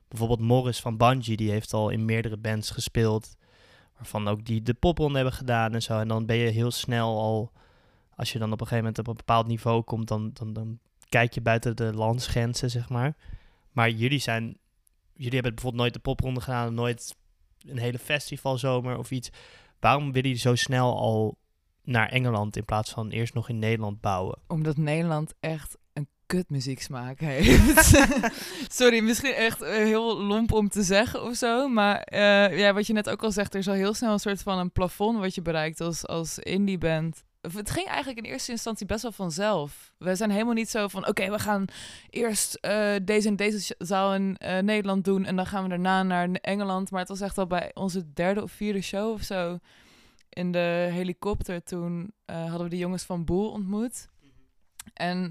[0.08, 3.36] bijvoorbeeld Morris van Bungie, die heeft al in meerdere bands gespeeld,
[3.96, 6.00] waarvan ook die de popronde hebben gedaan en zo.
[6.00, 7.52] En dan ben je heel snel al
[8.18, 10.80] als je dan op een gegeven moment op een bepaald niveau komt, dan, dan, dan
[11.10, 13.16] kijk je buiten de landsgrenzen, zeg maar.
[13.72, 14.58] Maar jullie zijn,
[15.14, 17.16] jullie hebben bijvoorbeeld nooit de popronde gedaan, nooit
[17.66, 19.30] een hele festivalzomer of iets.
[19.80, 21.38] Waarom willen jullie zo snel al
[21.84, 24.40] naar Engeland in plaats van eerst nog in Nederland bouwen?
[24.48, 27.98] Omdat Nederland echt een kutmuzieksmaak heeft.
[28.80, 31.68] Sorry, misschien echt eh, heel lomp om te zeggen of zo.
[31.68, 34.20] Maar eh, ja, wat je net ook al zegt, er is al heel snel een
[34.20, 37.24] soort van een plafond wat je bereikt als, als indie band.
[37.54, 39.94] Het ging eigenlijk in eerste instantie best wel vanzelf.
[39.98, 41.66] We zijn helemaal niet zo van, oké, we gaan
[42.10, 46.04] eerst eh, deze en deze zaal in eh, Nederland doen en dan gaan we daarna
[46.04, 46.92] naar Engeland.
[46.92, 49.58] Maar het was echt al bij onze derde of vierde show of zo
[50.30, 51.64] in de helikopter.
[51.64, 54.10] Toen eh, hadden we de jongens van Boel ontmoet.
[54.94, 55.22] En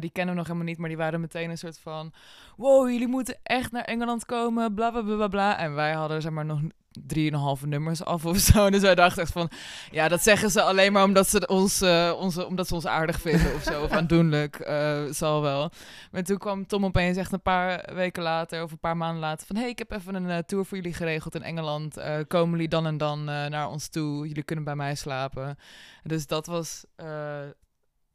[0.00, 2.12] die kennen we nog helemaal niet, maar die waren meteen een soort van...
[2.56, 5.58] Wow, jullie moeten echt naar Engeland komen, bla bla bla bla.
[5.58, 6.60] En wij hadden zeg maar nog
[7.00, 8.70] drieënhalve nummers af of zo.
[8.70, 9.50] Dus wij dachten echt van...
[9.90, 13.20] Ja, dat zeggen ze alleen maar omdat ze ons, eh, onze, omdat ze ons aardig
[13.20, 13.82] vinden of zo.
[13.82, 15.70] Of aandoenlijk, eh, zal wel.
[16.10, 18.62] Maar toen kwam Tom opeens echt een paar weken later...
[18.62, 19.56] of een paar maanden later van...
[19.56, 21.96] hey, ik heb even een eh, tour voor jullie geregeld in Engeland.
[22.28, 24.28] Komen jullie dan en dan naar ons toe?
[24.28, 25.56] Jullie kunnen bij mij slapen.
[26.02, 26.84] Dus dat was...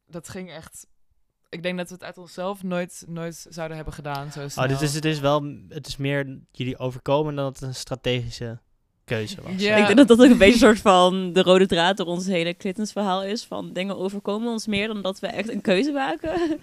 [0.08, 0.88] dat ging echt...
[1.50, 4.32] Ik denk dat we het uit onszelf nooit, nooit zouden hebben gedaan.
[4.32, 4.66] Zo snel.
[4.66, 8.60] Oh, dus het is wel, het is meer jullie overkomen dan dat het een strategische
[9.08, 9.52] keuze was.
[9.58, 9.76] Ja.
[9.76, 12.26] Ik denk dat dat ook een beetje een soort van de rode draad door ons
[12.26, 13.44] hele Clintons-verhaal is.
[13.44, 16.30] Van dingen overkomen ons meer dan dat we echt een keuze maken.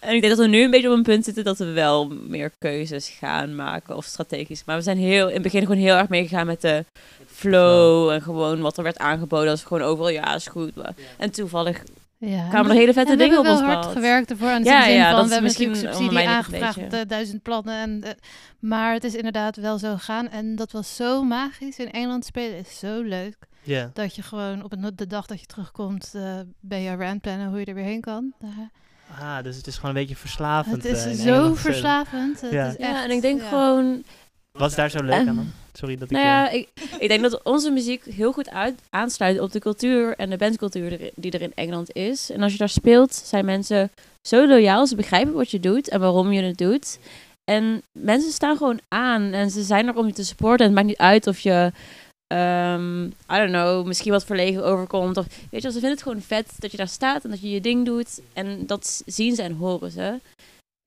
[0.00, 2.08] en ik denk dat we nu een beetje op een punt zitten dat we wel
[2.08, 4.64] meer keuzes gaan maken of strategisch.
[4.64, 6.84] Maar we zijn heel, in het begin gewoon heel erg meegegaan met de
[7.26, 9.46] flow en gewoon wat er werd aangeboden.
[9.46, 10.72] Dat is gewoon overal, ja, is goed.
[11.18, 11.82] En toevallig
[12.20, 13.96] Ja, kwamen er hele vette en we dingen op hebben ons wel hard pad.
[13.96, 14.48] gewerkt ervoor.
[14.48, 17.42] En Ja, ja, zin ja, van, dat we hebben misschien natuurlijk subsidie aangevraagd, eh, duizend
[17.42, 17.74] plannen.
[17.80, 18.10] En, eh,
[18.58, 20.28] maar het is inderdaad wel zo gegaan.
[20.28, 21.78] En dat was zo magisch.
[21.78, 23.36] In Engeland spelen is zo leuk.
[23.62, 23.90] Ja.
[23.94, 27.48] Dat je gewoon op de dag dat je terugkomt, eh ben je aan het plannen
[27.48, 28.32] hoe je er weer heen kan.
[28.38, 28.70] Daar-
[29.20, 30.82] Ah, dus het is gewoon een beetje verslavend.
[30.82, 32.40] het is zo verslavend.
[32.40, 32.66] Het Ja.
[32.66, 33.48] is Ja, en ik denk ja.
[33.48, 34.04] gewoon,
[34.58, 35.50] Wat is daar zo leuk Eh, aan dan?
[35.72, 36.16] Sorry dat ik...
[36.16, 36.68] Nou eh, ja, ik,
[36.98, 41.10] ik denk dat onze muziek heel goed uit, aansluit op de cultuur en de bandcultuur
[41.14, 42.30] die er in Engeland is.
[42.30, 43.90] En als je daar speelt, zijn mensen
[44.28, 44.86] zo loyaal.
[44.86, 46.98] Ze begrijpen wat je doet en waarom je het doet.
[47.50, 50.58] En mensen staan gewoon aan en ze zijn er om je te supporten.
[50.58, 51.72] En het maakt niet uit of je,
[52.26, 55.16] ehm, I don't know, misschien wat verlegen overkomt.
[55.16, 57.50] Of, weet je, ze vinden het gewoon vet dat je daar staat en dat je
[57.50, 58.20] je ding doet.
[58.32, 60.18] En dat zien ze en horen ze.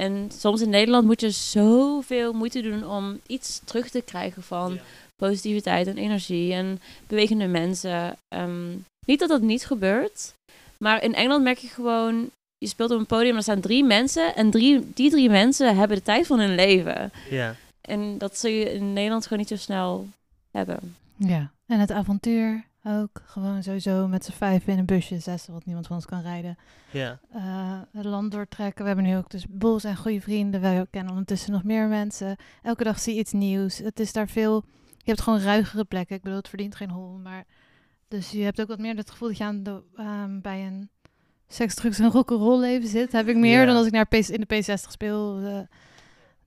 [0.01, 4.79] En soms in Nederland moet je zoveel moeite doen om iets terug te krijgen van
[5.15, 8.17] positiviteit en energie en bewegende mensen.
[8.27, 8.69] Ehm,
[9.05, 10.33] niet dat dat niet gebeurt,
[10.77, 13.83] maar in Engeland merk je gewoon, je speelt op een podium en er staan drie
[13.83, 17.11] mensen en drie, die drie mensen hebben de tijd van hun leven.
[17.29, 17.55] Ja.
[17.81, 20.07] En dat zul je in Nederland gewoon niet zo snel
[20.51, 20.95] hebben.
[21.15, 22.63] Ja, en het avontuur.
[22.83, 23.21] Ook.
[23.25, 26.55] Gewoon sowieso met z'n vijf in een busje, zes, wat niemand van ons kan rijden.
[26.91, 27.19] Ja.
[27.33, 28.81] Eh, het land doortrekken.
[28.81, 30.61] We hebben nu ook dus Bol zijn goede vrienden.
[30.61, 32.35] Wij kennen ondertussen nog meer mensen.
[32.61, 33.77] Elke dag zie je iets nieuws.
[33.77, 34.63] Het is daar veel...
[34.97, 36.15] Je hebt gewoon ruigere plekken.
[36.15, 37.45] Ik bedoel, het verdient geen hol, maar...
[38.07, 40.89] Dus je hebt ook wat meer het gevoel dat je aan de, ehm, bij een
[41.47, 43.11] seks, drugs en rock'n'roll leven zit.
[43.11, 43.65] Heb ik meer Ja.
[43.65, 45.37] dan als ik naar P, in de P60 speel.
[45.39, 45.59] eh.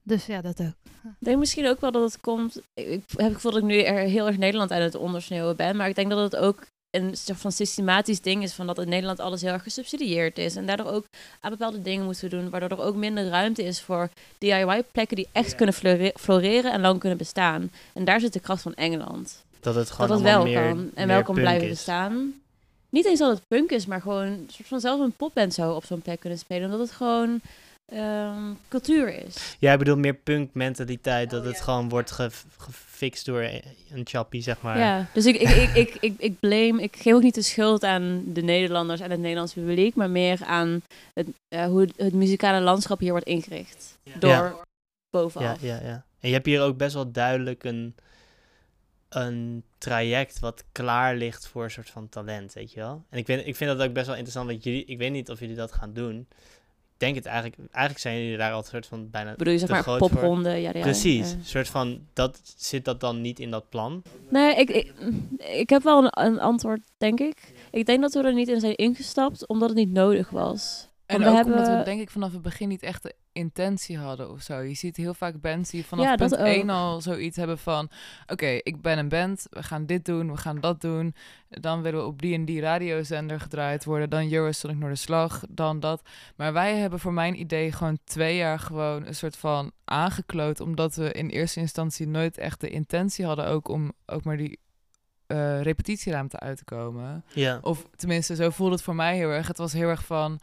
[0.07, 0.73] Dus ja, dat ook.
[1.03, 2.61] Ik denk misschien ook wel dat het komt.
[2.73, 5.75] Ik, heb het gevoel dat ik nu er heel erg Nederland aan het ondersneeuwen ben.
[5.75, 8.53] Maar ik denk dat het ook een soort van systematisch ding is.
[8.53, 10.55] Van dat in Nederland alles heel erg gesubsidieerd is.
[10.55, 11.05] En daardoor ook
[11.41, 12.49] aan bepaalde dingen moeten doen.
[12.49, 16.99] Waardoor er ook minder ruimte is voor DIY-plekken die echt kunnen flore- floreren en lang
[16.99, 17.71] kunnen bestaan.
[17.93, 19.43] En daar zit de kracht van Engeland.
[19.59, 20.91] Dat het gewoon dat het wel meer, kan.
[20.93, 21.73] En wel kan blijven is.
[21.73, 22.33] bestaan.
[22.89, 25.75] Niet eens dat het punk is, maar gewoon een soort van zelf een popband zou
[25.75, 26.63] op zo'n plek kunnen spelen.
[26.63, 27.41] Omdat het gewoon
[27.85, 29.55] ehm, cultuur is.
[29.59, 31.29] Ja, ik bedoel meer punk mentaliteit.
[31.29, 33.41] Dat Oh, het gewoon wordt ge- gefixt door
[33.91, 34.77] een chappie, zeg maar.
[34.77, 37.83] Ja, dus ik, ik, ik, ik, ik, ik blame, ik geef ook niet de schuld
[37.83, 40.81] aan de Nederlanders en het Nederlands publiek, maar meer aan
[41.13, 43.97] het, eh, hoe het, het muzikale landschap hier wordt ingericht.
[44.19, 44.55] Door Ja.
[45.09, 45.61] bovenaf.
[45.61, 46.05] Ja, ja, ja.
[46.19, 47.95] En je hebt hier ook best wel duidelijk een,
[49.09, 53.03] een traject wat klaar ligt voor een soort van talent, weet je wel.
[53.09, 55.29] En ik, vind ik vind dat ook best wel interessant, want jullie, ik weet niet
[55.29, 56.27] of jullie dat gaan doen.
[56.95, 59.35] Ik denk het eigenlijk, eigenlijk zijn jullie daar al een soort van bijna...
[59.35, 60.49] Bedoel je zeg maar popronde?
[60.49, 61.35] Ja, ja, Precies, ja.
[61.35, 64.03] een soort van, dat, zit dat dan niet in dat plan?
[64.29, 64.93] Nee, ik, ik,
[65.37, 67.53] ik heb wel een, een antwoord, denk ik.
[67.71, 70.87] Ik denk dat we er niet in zijn ingestapt, omdat het niet nodig was.
[71.05, 73.15] En Want ook we omdat we hebben- denk ik vanaf het begin niet echt de
[73.31, 74.59] intentie hadden of zo.
[74.59, 76.45] Je ziet heel vaak bands die vanaf Ja, punt ook.
[76.45, 77.89] 1 al zoiets hebben van...
[78.27, 81.15] Oké, ik ben een band, we gaan dit doen, we gaan dat doen.
[81.49, 84.09] Dan willen we op die en die radiozender gedraaid worden.
[84.09, 86.01] Dan Eurosonic Noorderslag, dan dat.
[86.35, 90.59] Maar wij hebben voor mijn idee gewoon twee jaar gewoon een soort van aangekloot.
[90.59, 94.59] Omdat we in eerste instantie nooit echt de intentie hadden ook om ook maar die
[95.27, 97.23] eh, repetitieruimte uit te komen.
[97.33, 97.59] Ja.
[97.61, 99.47] Of tenminste, zo voelde het voor mij heel erg.
[99.47, 100.39] Het was heel erg van,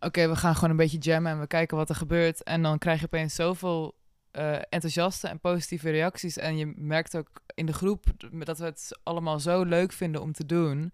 [0.00, 2.42] oké, we gaan gewoon een beetje jammen en we kijken wat er gebeurt.
[2.42, 3.94] En dan krijg je opeens zoveel
[4.30, 6.36] eh, enthousiaste en positieve reacties.
[6.36, 10.32] En je merkt ook in de groep dat we het allemaal zo leuk vinden om
[10.32, 10.92] te doen.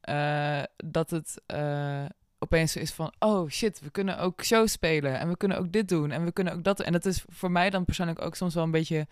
[0.00, 2.04] eh, dat het eh,
[2.38, 5.18] opeens is van, oh shit, we kunnen ook shows spelen.
[5.18, 6.10] En we kunnen ook dit doen.
[6.10, 6.80] En we kunnen ook dat.
[6.80, 9.06] En dat is voor mij dan persoonlijk ook soms wel een beetje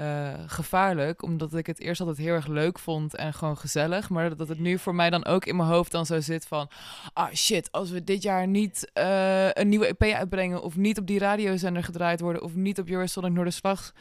[0.00, 1.22] eh, gevaarlijk.
[1.22, 4.08] Omdat ik het eerst altijd heel erg leuk vond en gewoon gezellig.
[4.08, 6.70] Maar dat het nu voor mij dan ook in mijn hoofd dan zo zit van...
[7.12, 10.62] Ah shit, als we dit jaar niet eh, een nieuwe EP uitbrengen...
[10.62, 12.42] of niet op die radiozender gedraaid worden...
[12.42, 13.92] of niet op Eurosonic Noorderslag...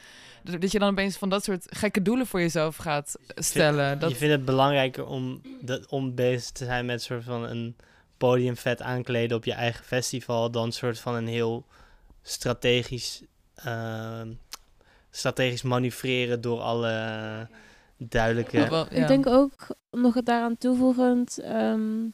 [0.43, 3.99] dat dat je dan opeens van dat soort gekke doelen voor jezelf gaat stellen.
[3.99, 7.75] Dat, Je vindt het belangrijker om, de, om bezig te zijn met soort van een
[8.17, 10.51] podium vet aankleden op je eigen festival...
[10.51, 11.65] dan soort van een heel
[12.21, 13.21] strategisch...
[13.55, 14.27] ehm,
[15.09, 17.47] strategisch manoeuvreren door alle
[17.97, 18.57] duidelijke...
[18.57, 19.01] Ja, wel, ja.
[19.01, 19.53] Ik denk ook,
[19.91, 21.39] nog het daaraan toevoegend...
[21.39, 22.05] ehm,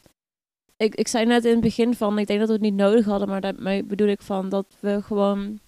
[0.77, 3.05] ik, ik zei net in het begin van, ik denk dat we het niet nodig
[3.05, 5.59] hadden, maar daarmee bedoel ik van dat we gewoon...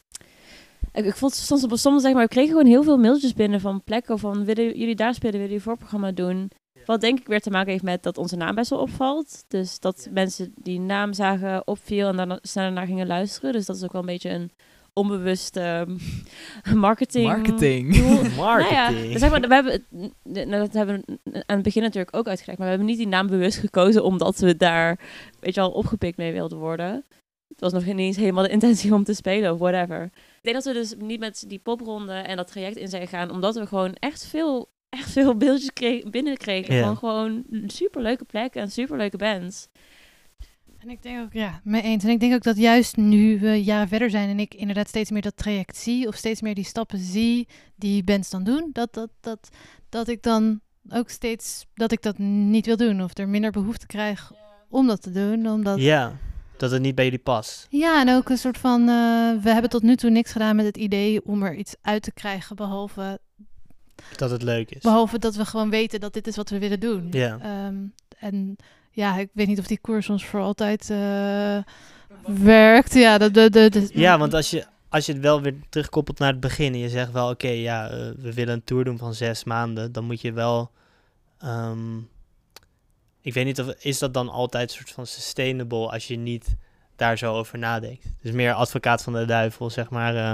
[0.92, 3.84] Ik, ik vond soms, soms zeg maar, we kregen gewoon heel veel mailtjes binnen van
[3.84, 6.52] plekken van, willen jullie daar spelen, willen jullie voorprogramma doen?
[6.86, 9.44] Wat denk ik weer te maken heeft met dat onze naam best wel opvalt.
[9.48, 13.52] Dus dat mensen die naam zagen opviel en dan sneller naar gingen luisteren.
[13.52, 14.52] Dus dat is ook wel een beetje een
[14.98, 15.98] onbewuste ehm,
[16.88, 17.26] marketing.
[17.28, 17.96] Marketing.
[17.98, 18.22] doel.
[18.46, 18.76] Marketing.
[18.96, 20.12] Nou ja, zeg maar, we hebben, het-
[20.46, 23.08] n- dat hebben we aan het begin natuurlijk ook uitgelegd, maar we hebben niet die
[23.08, 25.00] naam bewust gekozen omdat we daar,
[25.40, 27.06] weet je wel, opgepikt mee wilden worden.
[27.48, 30.04] Het was nog niet eens helemaal de intentie om te spelen of whatever.
[30.04, 33.32] Ik denk dat we dus niet met die popronde en dat traject in zijn gegaan,
[33.32, 36.84] omdat we gewoon echt veel, echt veel beeldjes kre- binnenkregen Ja.
[36.84, 39.68] van gewoon superleuke plekken en superleuke bands.
[40.88, 42.04] En ik denk ook, ja, mee eens.
[42.04, 45.12] En ik denk ook dat juist nu we jaren verder zijn en ik inderdaad steeds
[45.12, 48.94] meer dat traject zie, of steeds meer die stappen zie die bands dan doen, dat,
[48.94, 49.50] dat, dat,
[49.90, 53.04] dat ik dan ook steeds, dat ik dat niet wil doen.
[53.04, 54.32] Of er minder behoefte krijg
[54.70, 55.48] om dat te doen.
[55.48, 55.84] Omdat, ja.
[55.84, 56.18] Ja,
[56.58, 57.68] dat het niet bij jullie past.
[57.72, 60.78] en ook een soort van, eh, we hebben tot nu toe niks gedaan met het
[60.78, 63.20] idee om er iets uit te krijgen, behalve,
[64.16, 64.82] Dat het leuk is.
[64.82, 67.08] behalve dat we gewoon weten dat dit is wat we willen doen.
[67.12, 67.40] Ja.
[67.40, 67.76] Ehm,
[68.20, 68.58] en
[68.98, 71.58] ja, ik weet niet of die koers ons voor altijd eh,
[72.26, 72.94] werkt.
[72.94, 76.74] Ja, de, Ja, want als je, als je het wel weer terugkoppelt naar het begin
[76.74, 79.92] en je zegt wel, oké, ja, eh, we willen een tour doen van zes maanden,
[79.92, 80.72] dan moet je wel,
[81.40, 81.98] ehm,
[83.22, 86.56] ik weet niet of, is dat dan altijd een soort van sustainable als je niet
[86.98, 88.06] daar zo over nadenkt?
[88.22, 90.16] Dus meer advocaat van de duivel, zeg maar.
[90.16, 90.32] eh,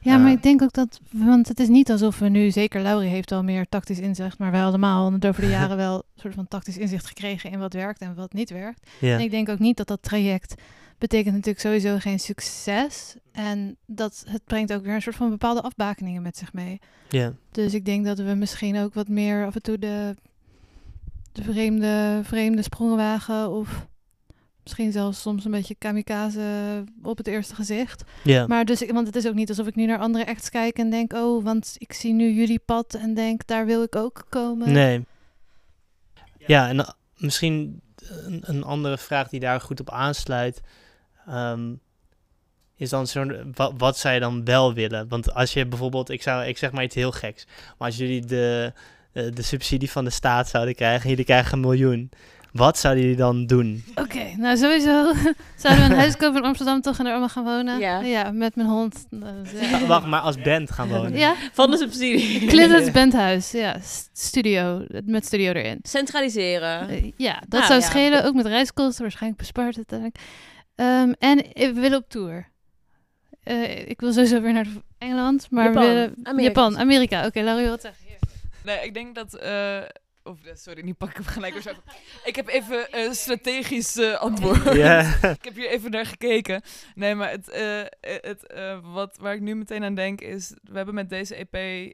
[0.00, 0.32] Ja, maar Eh.
[0.32, 3.42] ik denk ook dat, want het is niet alsof we nu, zeker Laurie heeft al
[3.42, 6.78] meer tactisch inzicht, maar wij allemaal hebben over de jaren wel een soort van tactisch
[6.78, 8.86] inzicht gekregen in wat werkt en wat niet werkt.
[9.00, 10.54] En ik denk ook niet dat dat traject
[10.98, 13.14] betekent natuurlijk sowieso geen succes.
[13.32, 16.78] En dat het brengt ook weer een soort van bepaalde afbakeningen met zich mee.
[17.08, 17.32] ja.
[17.50, 20.14] Dus ik denk dat we misschien ook wat meer af en toe de
[21.32, 23.86] de vreemde, vreemde sprongenwagen of
[24.64, 28.02] misschien zelfs soms een beetje kamikaze op het eerste gezicht.
[28.46, 30.78] Maar dus, ik- want het is ook niet alsof ik nu naar andere acts kijk
[30.78, 34.26] en denk, oh, want ik zie nu jullie pad en denk, daar wil ik ook
[34.28, 34.72] komen.
[34.72, 35.04] Nee.
[36.46, 40.60] Ja, en uh, misschien een, een andere vraag die daar goed op aansluit.
[41.26, 41.72] ehm,
[42.76, 43.52] is dan zo'n.
[43.54, 45.08] Wat, wat zou je dan wel willen?
[45.08, 46.10] Want als je bijvoorbeeld.
[46.10, 47.46] Ik, zou, ik zeg maar iets heel geks.
[47.78, 48.72] Maar als jullie de,
[49.12, 51.02] de, de subsidie van de staat zouden krijgen.
[51.02, 52.10] en jullie krijgen een miljoen.
[52.54, 53.84] Wat zouden jullie dan doen?
[53.94, 55.12] Oké, nou sowieso
[55.56, 57.78] zouden we een huis kopen in Amsterdam toch en er allemaal gaan wonen.
[58.04, 58.30] Ja.
[58.30, 59.06] met mijn hond.
[59.60, 59.86] Ja.
[59.86, 61.16] Wacht, maar als band gaan wonen.
[61.18, 62.46] Ja, Van de subsidie.
[62.46, 63.50] Clintons Bandhuis.
[63.50, 63.76] Ja,
[64.12, 64.84] studio.
[65.04, 65.78] Met studio erin.
[65.82, 66.88] Centraliseren.
[66.88, 67.86] Eh, ja, dat Ah, zou ja.
[67.86, 68.24] schelen.
[68.24, 70.18] Ook met reiskosten, waarschijnlijk bespaard uiteindelijk.
[70.74, 72.48] Ehm, en we willen op tour.
[73.42, 74.66] Eh, ik wil sowieso weer naar
[74.98, 75.82] Engeland, maar Japan.
[75.82, 76.14] we willen...
[76.22, 76.42] Amerika.
[76.60, 77.26] Japan, Amerika.
[77.26, 78.04] Oké, Larry wil wat zeggen.
[78.06, 78.18] Hier.
[78.64, 79.34] Nee, ik denk dat...
[79.34, 79.78] eh,
[80.24, 81.70] of, eh, sorry, nu pak ik hem gelijk zo.
[82.24, 84.66] Ik heb even een strategisch eh, antwoord.
[85.38, 86.62] Ik heb hier even naar gekeken.
[86.94, 90.54] Nee, maar het, eh, eh, het, wat, waar ik nu meteen aan denk is...
[90.62, 91.92] We hebben met deze EP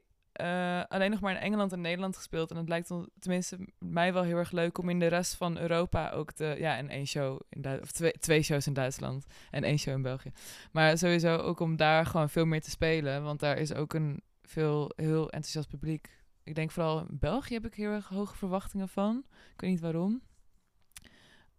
[0.89, 2.51] alleen nog maar in Engeland en Nederland gespeeld.
[2.51, 4.79] En het lijkt ons, tenminste mij wel heel erg leuk...
[4.79, 6.55] om in de rest van Europa ook te...
[6.59, 7.91] Ja, in één show in Duitsland...
[7.91, 10.33] Of twee, twee shows in Duitsland en één show in België.
[10.73, 13.23] Maar sowieso ook om daar gewoon veel meer te spelen.
[13.23, 16.20] Want daar is ook een veel heel enthousiast publiek.
[16.51, 19.25] Ik denk vooral in België heb ik heel erg hoge verwachtingen van.
[19.55, 20.23] Ik weet niet waarom.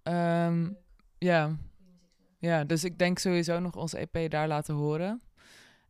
[0.03, 0.69] Ehm,
[1.17, 1.57] ja.
[2.37, 5.21] ja, dus ik denk sowieso nog onze EP daar laten horen.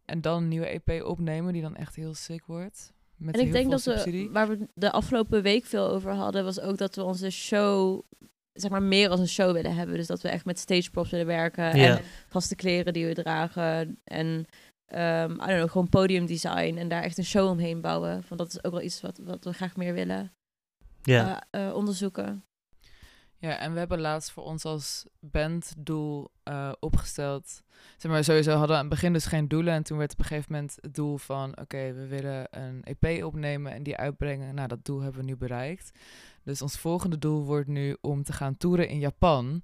[0.06, 2.94] En dan een nieuwe EP opnemen die dan echt heel sick wordt.
[3.16, 6.60] Met En ik denk dat we, waar we de afgelopen week veel over hadden, was
[6.60, 8.02] ook dat we onze show,
[8.54, 9.96] zeg maar, meer als een show willen hebben.
[9.96, 11.98] Dus dat we echt met stage props willen werken Ja.
[11.98, 14.46] en vaste kleren die we dragen en,
[14.92, 18.12] ehm I don't know, gewoon podiumdesign en daar echt een show omheen bouwen.
[18.28, 20.34] Want dat is ook wel iets wat, wat we graag meer willen
[21.02, 21.44] ja.
[21.50, 22.46] eh, eh, onderzoeken.
[23.38, 27.62] Ja, en we hebben laatst voor ons als banddoel eh opgesteld.
[27.98, 29.74] Zeg maar, sowieso hadden we aan het begin dus geen doelen.
[29.74, 31.60] En toen werd op een gegeven moment het doel van...
[31.60, 34.56] Oké, we willen een EP opnemen en die uitbrengen.
[34.56, 35.92] Nou, dat doel hebben we nu bereikt.
[36.44, 39.62] Dus ons volgende doel wordt nu om te gaan toeren in Japan.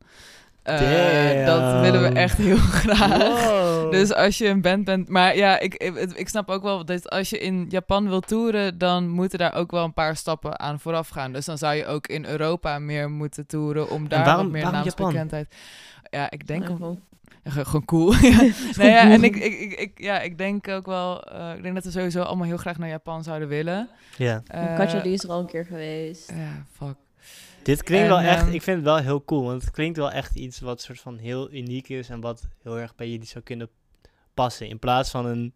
[0.67, 3.17] Eh, dat willen we echt heel graag.
[3.17, 3.91] Wow.
[3.91, 5.09] Dus als je een band bent...
[5.09, 8.77] Maar ja, ik, ik, ik snap ook wel dat als je in Japan wil toeren...
[8.77, 11.31] dan moeten daar ook wel een paar stappen aan vooraf gaan.
[11.33, 13.89] Dus dan zou je ook in Europa meer moeten toeren...
[13.89, 15.55] om daar waarom- wat meer naamsbekendheid...
[16.09, 16.65] Ja, ik denk...
[16.65, 16.99] Gewoon-
[17.43, 18.13] ja, ge- gewoon cool.
[18.21, 18.41] ja.
[18.77, 21.23] Nee, ja, en ik, ik, ik, ik- ja, ik denk ook wel...
[21.23, 23.89] eh, ik denk dat we sowieso allemaal heel graag naar Japan zouden willen.
[24.17, 24.41] ja.
[24.47, 26.31] Eh, Katja die is er al een keer geweest.
[26.31, 26.95] Ja, fuck.
[27.67, 29.97] Dit klinkt En, wel echt, ehm, ik vind het wel heel cool, want het klinkt
[29.97, 33.27] wel echt iets wat soort van heel uniek is en wat heel erg bij jullie
[33.27, 33.69] zou kunnen
[34.33, 34.67] passen.
[34.67, 35.53] In plaats van een,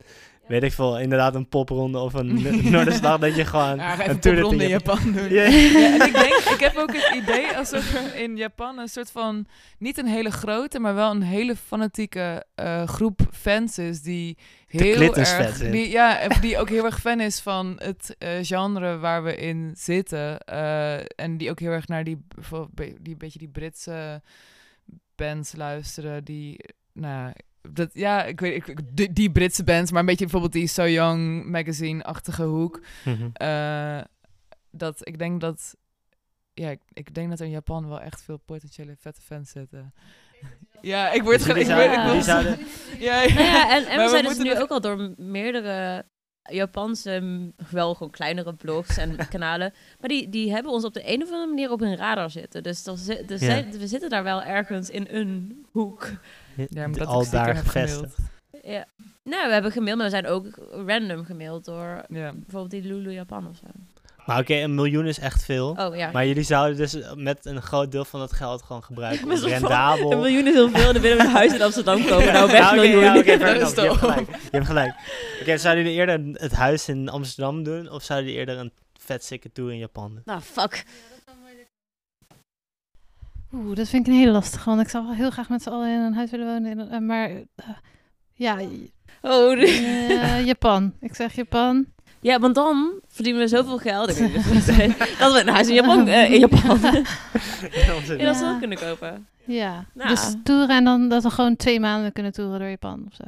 [0.47, 4.01] weet ik veel, inderdaad een popronde of een no- Noorderslag, dat je gewoon Ja, een
[4.01, 4.95] even tour een ronde in Japan.
[4.97, 5.29] Japan doen.
[5.37, 5.43] Ja.
[5.43, 9.11] Ja, en ik denk, ik heb ook het idee alsof er in Japan een soort
[9.11, 9.45] van,
[9.79, 15.13] niet een hele grote, maar wel een hele fanatieke eh, groep fans is die heel
[15.15, 19.23] erg, die, ja, en die ook heel erg fan is van het eh, genre waar
[19.23, 20.39] we in zitten.
[20.39, 22.17] eh, en die ook heel erg naar die,
[23.01, 24.21] die beetje die Britse
[25.15, 26.59] bands luisteren, die,
[26.93, 27.31] nou,
[27.69, 30.87] dat, ja, ik weet, ik, die, die Britse bands, maar een beetje bijvoorbeeld die So
[30.87, 32.81] Young magazine-achtige hoek.
[33.05, 33.29] Mhm.
[33.33, 34.01] Eh,
[34.71, 35.75] dat ik denk dat.
[36.53, 39.93] Ja, ik, ik denk dat er in Japan wel echt veel potentiële vette fans zitten.
[40.81, 42.57] Ja, ik word Dus zouden- zouden-
[42.99, 43.33] ja, ja.
[43.33, 46.05] Nou ja, en, we zijn dus nu ook al door meerdere
[46.43, 49.73] Japanse, wel gewoon kleinere blogs en kanalen.
[49.99, 52.63] Maar die, die hebben ons op de een of andere manier op hun radar zitten.
[52.63, 53.37] Dus, er zi- er Ja.
[53.37, 56.09] zijn- we zitten daar wel ergens in een hoek.
[56.55, 58.15] Ja, maar dat al daar heb gevestigd.
[58.63, 58.85] Ja.
[59.23, 60.45] Nou, we hebben gemaild, maar we zijn ook
[60.85, 62.31] random gemaild door Ja.
[62.33, 63.67] bijvoorbeeld die Lulu Japan of zo.
[64.25, 65.75] Maar oké, een miljoen is echt veel.
[65.79, 66.11] Oh ja.
[66.11, 69.49] Maar jullie zouden dus met een groot deel van dat geld gewoon gebruiken Best wel
[69.51, 70.11] rendabel...
[70.11, 72.33] Een miljoen is heel veel en dan willen we een huis in Amsterdam komen.
[72.33, 73.03] Nou, weg Ja, oké, miljoen.
[73.03, 74.29] ja, Dat Je gelijk.
[74.29, 74.93] Je hebt gelijk.
[75.41, 79.23] Oké, zouden jullie eerder het huis in Amsterdam doen of zouden jullie eerder een vet
[79.23, 80.21] sikke tour in Japan doen?
[80.25, 80.85] Nou, fuck.
[83.53, 85.69] Oeh, dat vind ik een hele lastige, want ik zou wel heel graag met z'n
[85.69, 86.71] allen in een huis willen wonen.
[86.71, 87.35] in- eh, maar eh,
[88.33, 88.57] ja,
[89.21, 89.65] Oh, de-
[90.21, 90.93] eh, Japan.
[90.99, 91.85] Ik zeg Japan.
[92.19, 94.07] Ja, want dan verdienen we zoveel geld.
[95.19, 96.79] Dat we een huis in Japan, eh, in Japan
[97.71, 98.57] in Amsterdam Ja.
[98.59, 99.27] kunnen kopen.
[99.45, 100.09] Ja, Nou.
[100.09, 103.23] dus toeren en dan dat we gewoon twee maanden kunnen toeren door Japan of zo.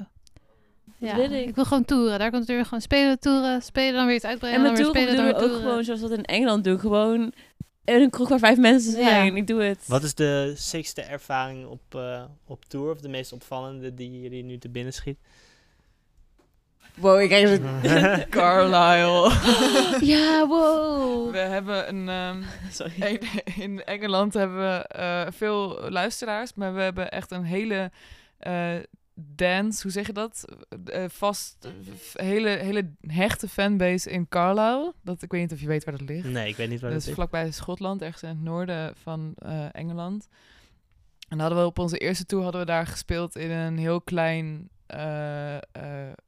[0.98, 1.48] Ja, wil ik.
[1.48, 2.20] ik wil gewoon toeren.
[2.20, 4.82] Daar komt het weer gewoon spelen, toeren, spelen, dan weer iets uitbrengen, En dan met
[4.82, 5.70] weer toeren spelen, doen dan we ook toeren.
[5.70, 6.80] gewoon zoals we dat in Engeland doen.
[6.80, 7.34] Gewoon
[7.86, 9.08] in een kroeg waar vijf mensen Ja.
[9.08, 9.36] zijn.
[9.36, 9.84] Ik doe het.
[9.88, 14.44] Wat is de sixte ervaring op, eh, op tour of de meest opvallende die jullie
[14.44, 15.18] nu te binnen schiet?
[16.96, 17.62] Wow, ik krijg het.
[18.30, 19.32] Carlisle.
[20.14, 21.32] ja, wow.
[21.32, 22.10] We hebben een...
[22.10, 23.02] ehm, Sorry.
[23.02, 23.20] in,
[23.56, 27.92] in Engeland hebben we eh, veel luisteraars, maar we hebben echt een hele
[28.38, 28.74] eh,
[29.16, 30.46] dance, hoe zeg je dat?
[30.86, 34.94] Eh, vast, f- hele, hele hechte fanbase in Carlisle.
[35.02, 36.28] Dat, ik weet niet of je weet waar dat ligt.
[36.28, 39.34] Nee, ik weet niet waar Dat dat is vlakbij Schotland, ergens in het noorden van
[39.38, 40.28] eh, Engeland.
[41.30, 44.70] En hadden we op onze eerste tour hadden we daar gespeeld in een heel klein
[44.86, 45.62] eh, eh,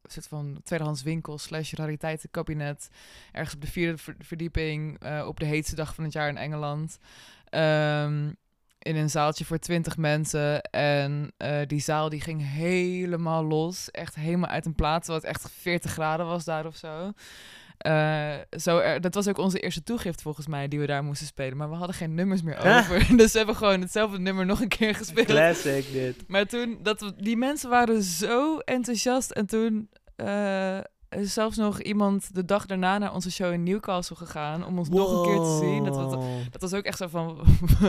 [0.03, 2.89] soort van tweedehands winkel slash rariteitenkabinet.
[3.31, 6.37] Ergens op de vierde ver- verdieping eh, op de heetste dag van het jaar in
[6.37, 6.97] Engeland.
[7.49, 8.31] Ehm,
[8.85, 10.61] in een zaaltje voor twintig mensen.
[10.61, 13.91] En eh, die zaal die ging helemaal los.
[13.91, 15.03] Echt helemaal uit een plaat.
[15.03, 17.11] Terwijl het echt 40 graden was daar of zo.
[17.77, 21.27] Eh, zo er, dat was ook onze eerste toegift volgens mij die we daar moesten
[21.27, 21.57] spelen.
[21.57, 23.07] Maar we hadden geen nummers meer over.
[23.17, 25.27] dus we hebben gewoon hetzelfde nummer nog een keer gespeeld.
[25.27, 26.23] Classic dit.
[26.27, 29.31] Maar toen, dat, die mensen waren zo enthousiast.
[29.31, 30.79] En toen eh,
[31.17, 34.65] is zelfs nog iemand de dag daarna naar onze show in Newcastle gegaan.
[34.65, 35.83] Om ons nog een keer te zien.
[35.83, 36.11] Dat was,
[36.51, 37.37] dat was ook echt zo van...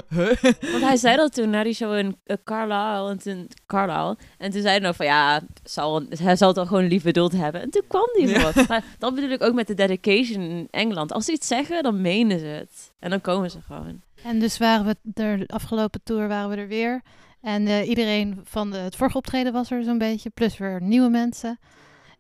[0.73, 3.11] Want hij zei dat toen na die show in uh, Carlisle.
[3.11, 4.17] En toen, Carlisle.
[4.39, 7.33] En toen zei hij nog van ja, zal, hij zal het wel gewoon lief bedoeld
[7.33, 7.61] hebben.
[7.63, 8.53] En toen kwam die Ja.
[8.53, 8.69] wat.
[8.69, 11.13] Maar dat bedoel ik ook met de dedication in Engeland.
[11.13, 12.93] Als ze iets zeggen, dan menen ze het.
[12.99, 14.01] En dan komen ze gewoon.
[14.23, 17.03] En dus waren we er, de afgelopen tour waren we er weer.
[17.41, 21.09] En eh, iedereen van de, het vorige optreden was er zo'n beetje, plus weer nieuwe
[21.09, 21.59] mensen.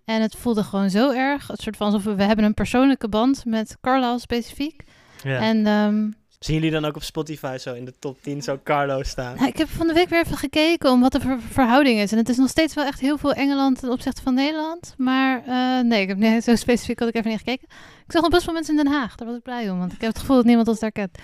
[0.06, 3.08] En het voelde gewoon zo erg, het soort van alsof we, we hebben een persoonlijke
[3.08, 4.82] band met Carlisle specifiek.
[5.22, 5.38] Ja.
[5.40, 9.02] En ehm, Zien jullie dan ook op Spotify zo in de top 10 zo Carlo
[9.02, 9.34] staan?
[9.36, 12.12] nou, ik heb van de week weer even gekeken om wat de ver- verhouding is.
[12.12, 14.94] En het is nog steeds wel echt heel veel Engeland ten opzichte van Nederland.
[14.96, 17.68] Maar eh, nee, ik heb nee, zo specifiek had ik even niet gekeken.
[18.06, 19.78] Ik zag nog best wel mensen in Den Haag, daar was ik blij om.
[19.78, 21.18] Want ik heb het gevoel dat niemand ons daar kent.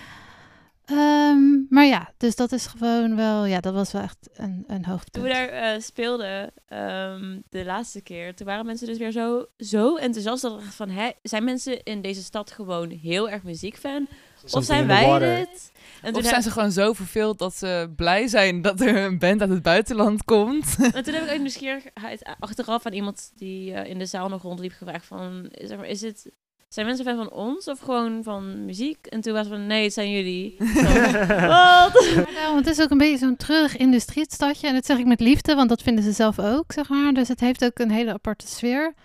[0.85, 4.81] Ehm, maar ja, dus dat is gewoon wel, ja, dat was wel echt een, een
[4.81, 5.25] Toen hoogtepunt.
[5.25, 9.95] we daar eh, speelden ehm, de laatste keer, toen waren mensen dus weer zo, zo
[9.95, 10.41] enthousiast.
[10.41, 14.07] Dat van, hè, zijn mensen in deze stad gewoon heel erg muziekfan?
[14.51, 15.71] Of zijn wij dit?
[16.01, 18.95] En Of toen, zijn heb, ze gewoon zo verveeld dat ze blij zijn dat er
[18.95, 20.75] een band uit het buitenland komt?
[20.93, 24.41] en toen heb ik uit nieuwsgierigheid achteraf aan iemand die eh, in de zaal nog
[24.41, 26.31] rondliep gevraagd van, zeg maar, is het...
[26.73, 29.05] Zijn mensen fan van ons of gewoon van muziek?
[29.05, 30.55] En toen was het van, nee, het zijn jullie.
[31.55, 32.05] Wat?
[32.35, 34.67] Daarom, het is ook een beetje zo'n treurig industriestadje.
[34.67, 37.13] En dat zeg ik met liefde, want dat vinden ze zelf ook, zeg maar.
[37.13, 38.85] Dus het heeft ook een hele aparte sfeer.
[38.85, 38.95] Het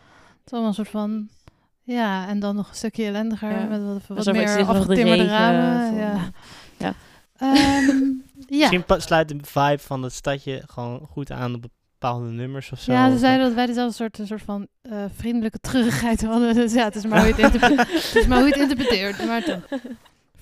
[0.47, 1.29] is allemaal een soort van...
[1.83, 3.51] Ja, en dan nog een stukje ellendiger.
[3.51, 3.65] Ja.
[3.65, 5.89] Met wat, wat meer afgetimmerde ramen.
[5.89, 6.17] van- Ja.
[6.79, 6.95] Ja.
[7.37, 7.97] Ehm,
[8.49, 8.71] ja.
[8.71, 11.65] Misschien sluit de vibe van het stadje gewoon goed aan op
[11.99, 12.93] bepaalde nummers of zo.
[12.93, 16.55] ja, ze zeiden dat wij dezelfde soort, een soort van eh, vriendelijke treurigheid hadden.
[16.61, 19.27] Dus ja, het is maar hoe je het, het, is maar hoe je het interpreteert.
[19.27, 19.69] Maar toch.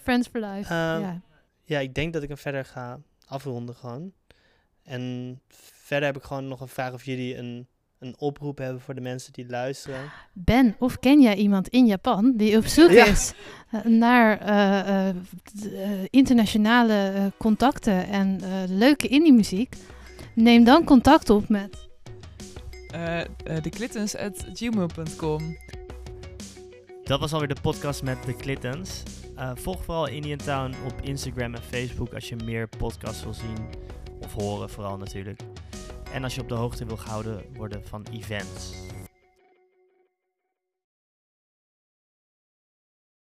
[0.03, 0.73] Friends for life.
[0.75, 1.21] Ehm, ja.
[1.65, 4.13] Ja, ik denk dat ik hem verder ga afronden gewoon.
[4.83, 5.41] En
[5.83, 7.67] verder heb ik gewoon nog een vraag of jullie een,
[7.99, 10.01] een oproep hebben voor de mensen die luisteren.
[10.33, 13.05] Ben, of ken jij iemand in Japan die op zoek Ja.
[13.05, 13.33] is
[13.71, 19.77] eh, naar d- eh, internationale contacten en leuke indie-muziek?
[20.37, 21.89] Neem dan contact op met.
[22.91, 23.27] Eh eh,
[23.63, 25.57] theklittens.gmail.com
[27.05, 29.03] Dat was alweer de podcast met de Clintons.
[29.37, 33.57] Eh, volg vooral Indian Town op Instagram en Facebook als je meer podcasts wil zien.
[34.21, 35.41] Of horen vooral natuurlijk.
[36.13, 38.73] En als je op de hoogte wil gehouden worden van events.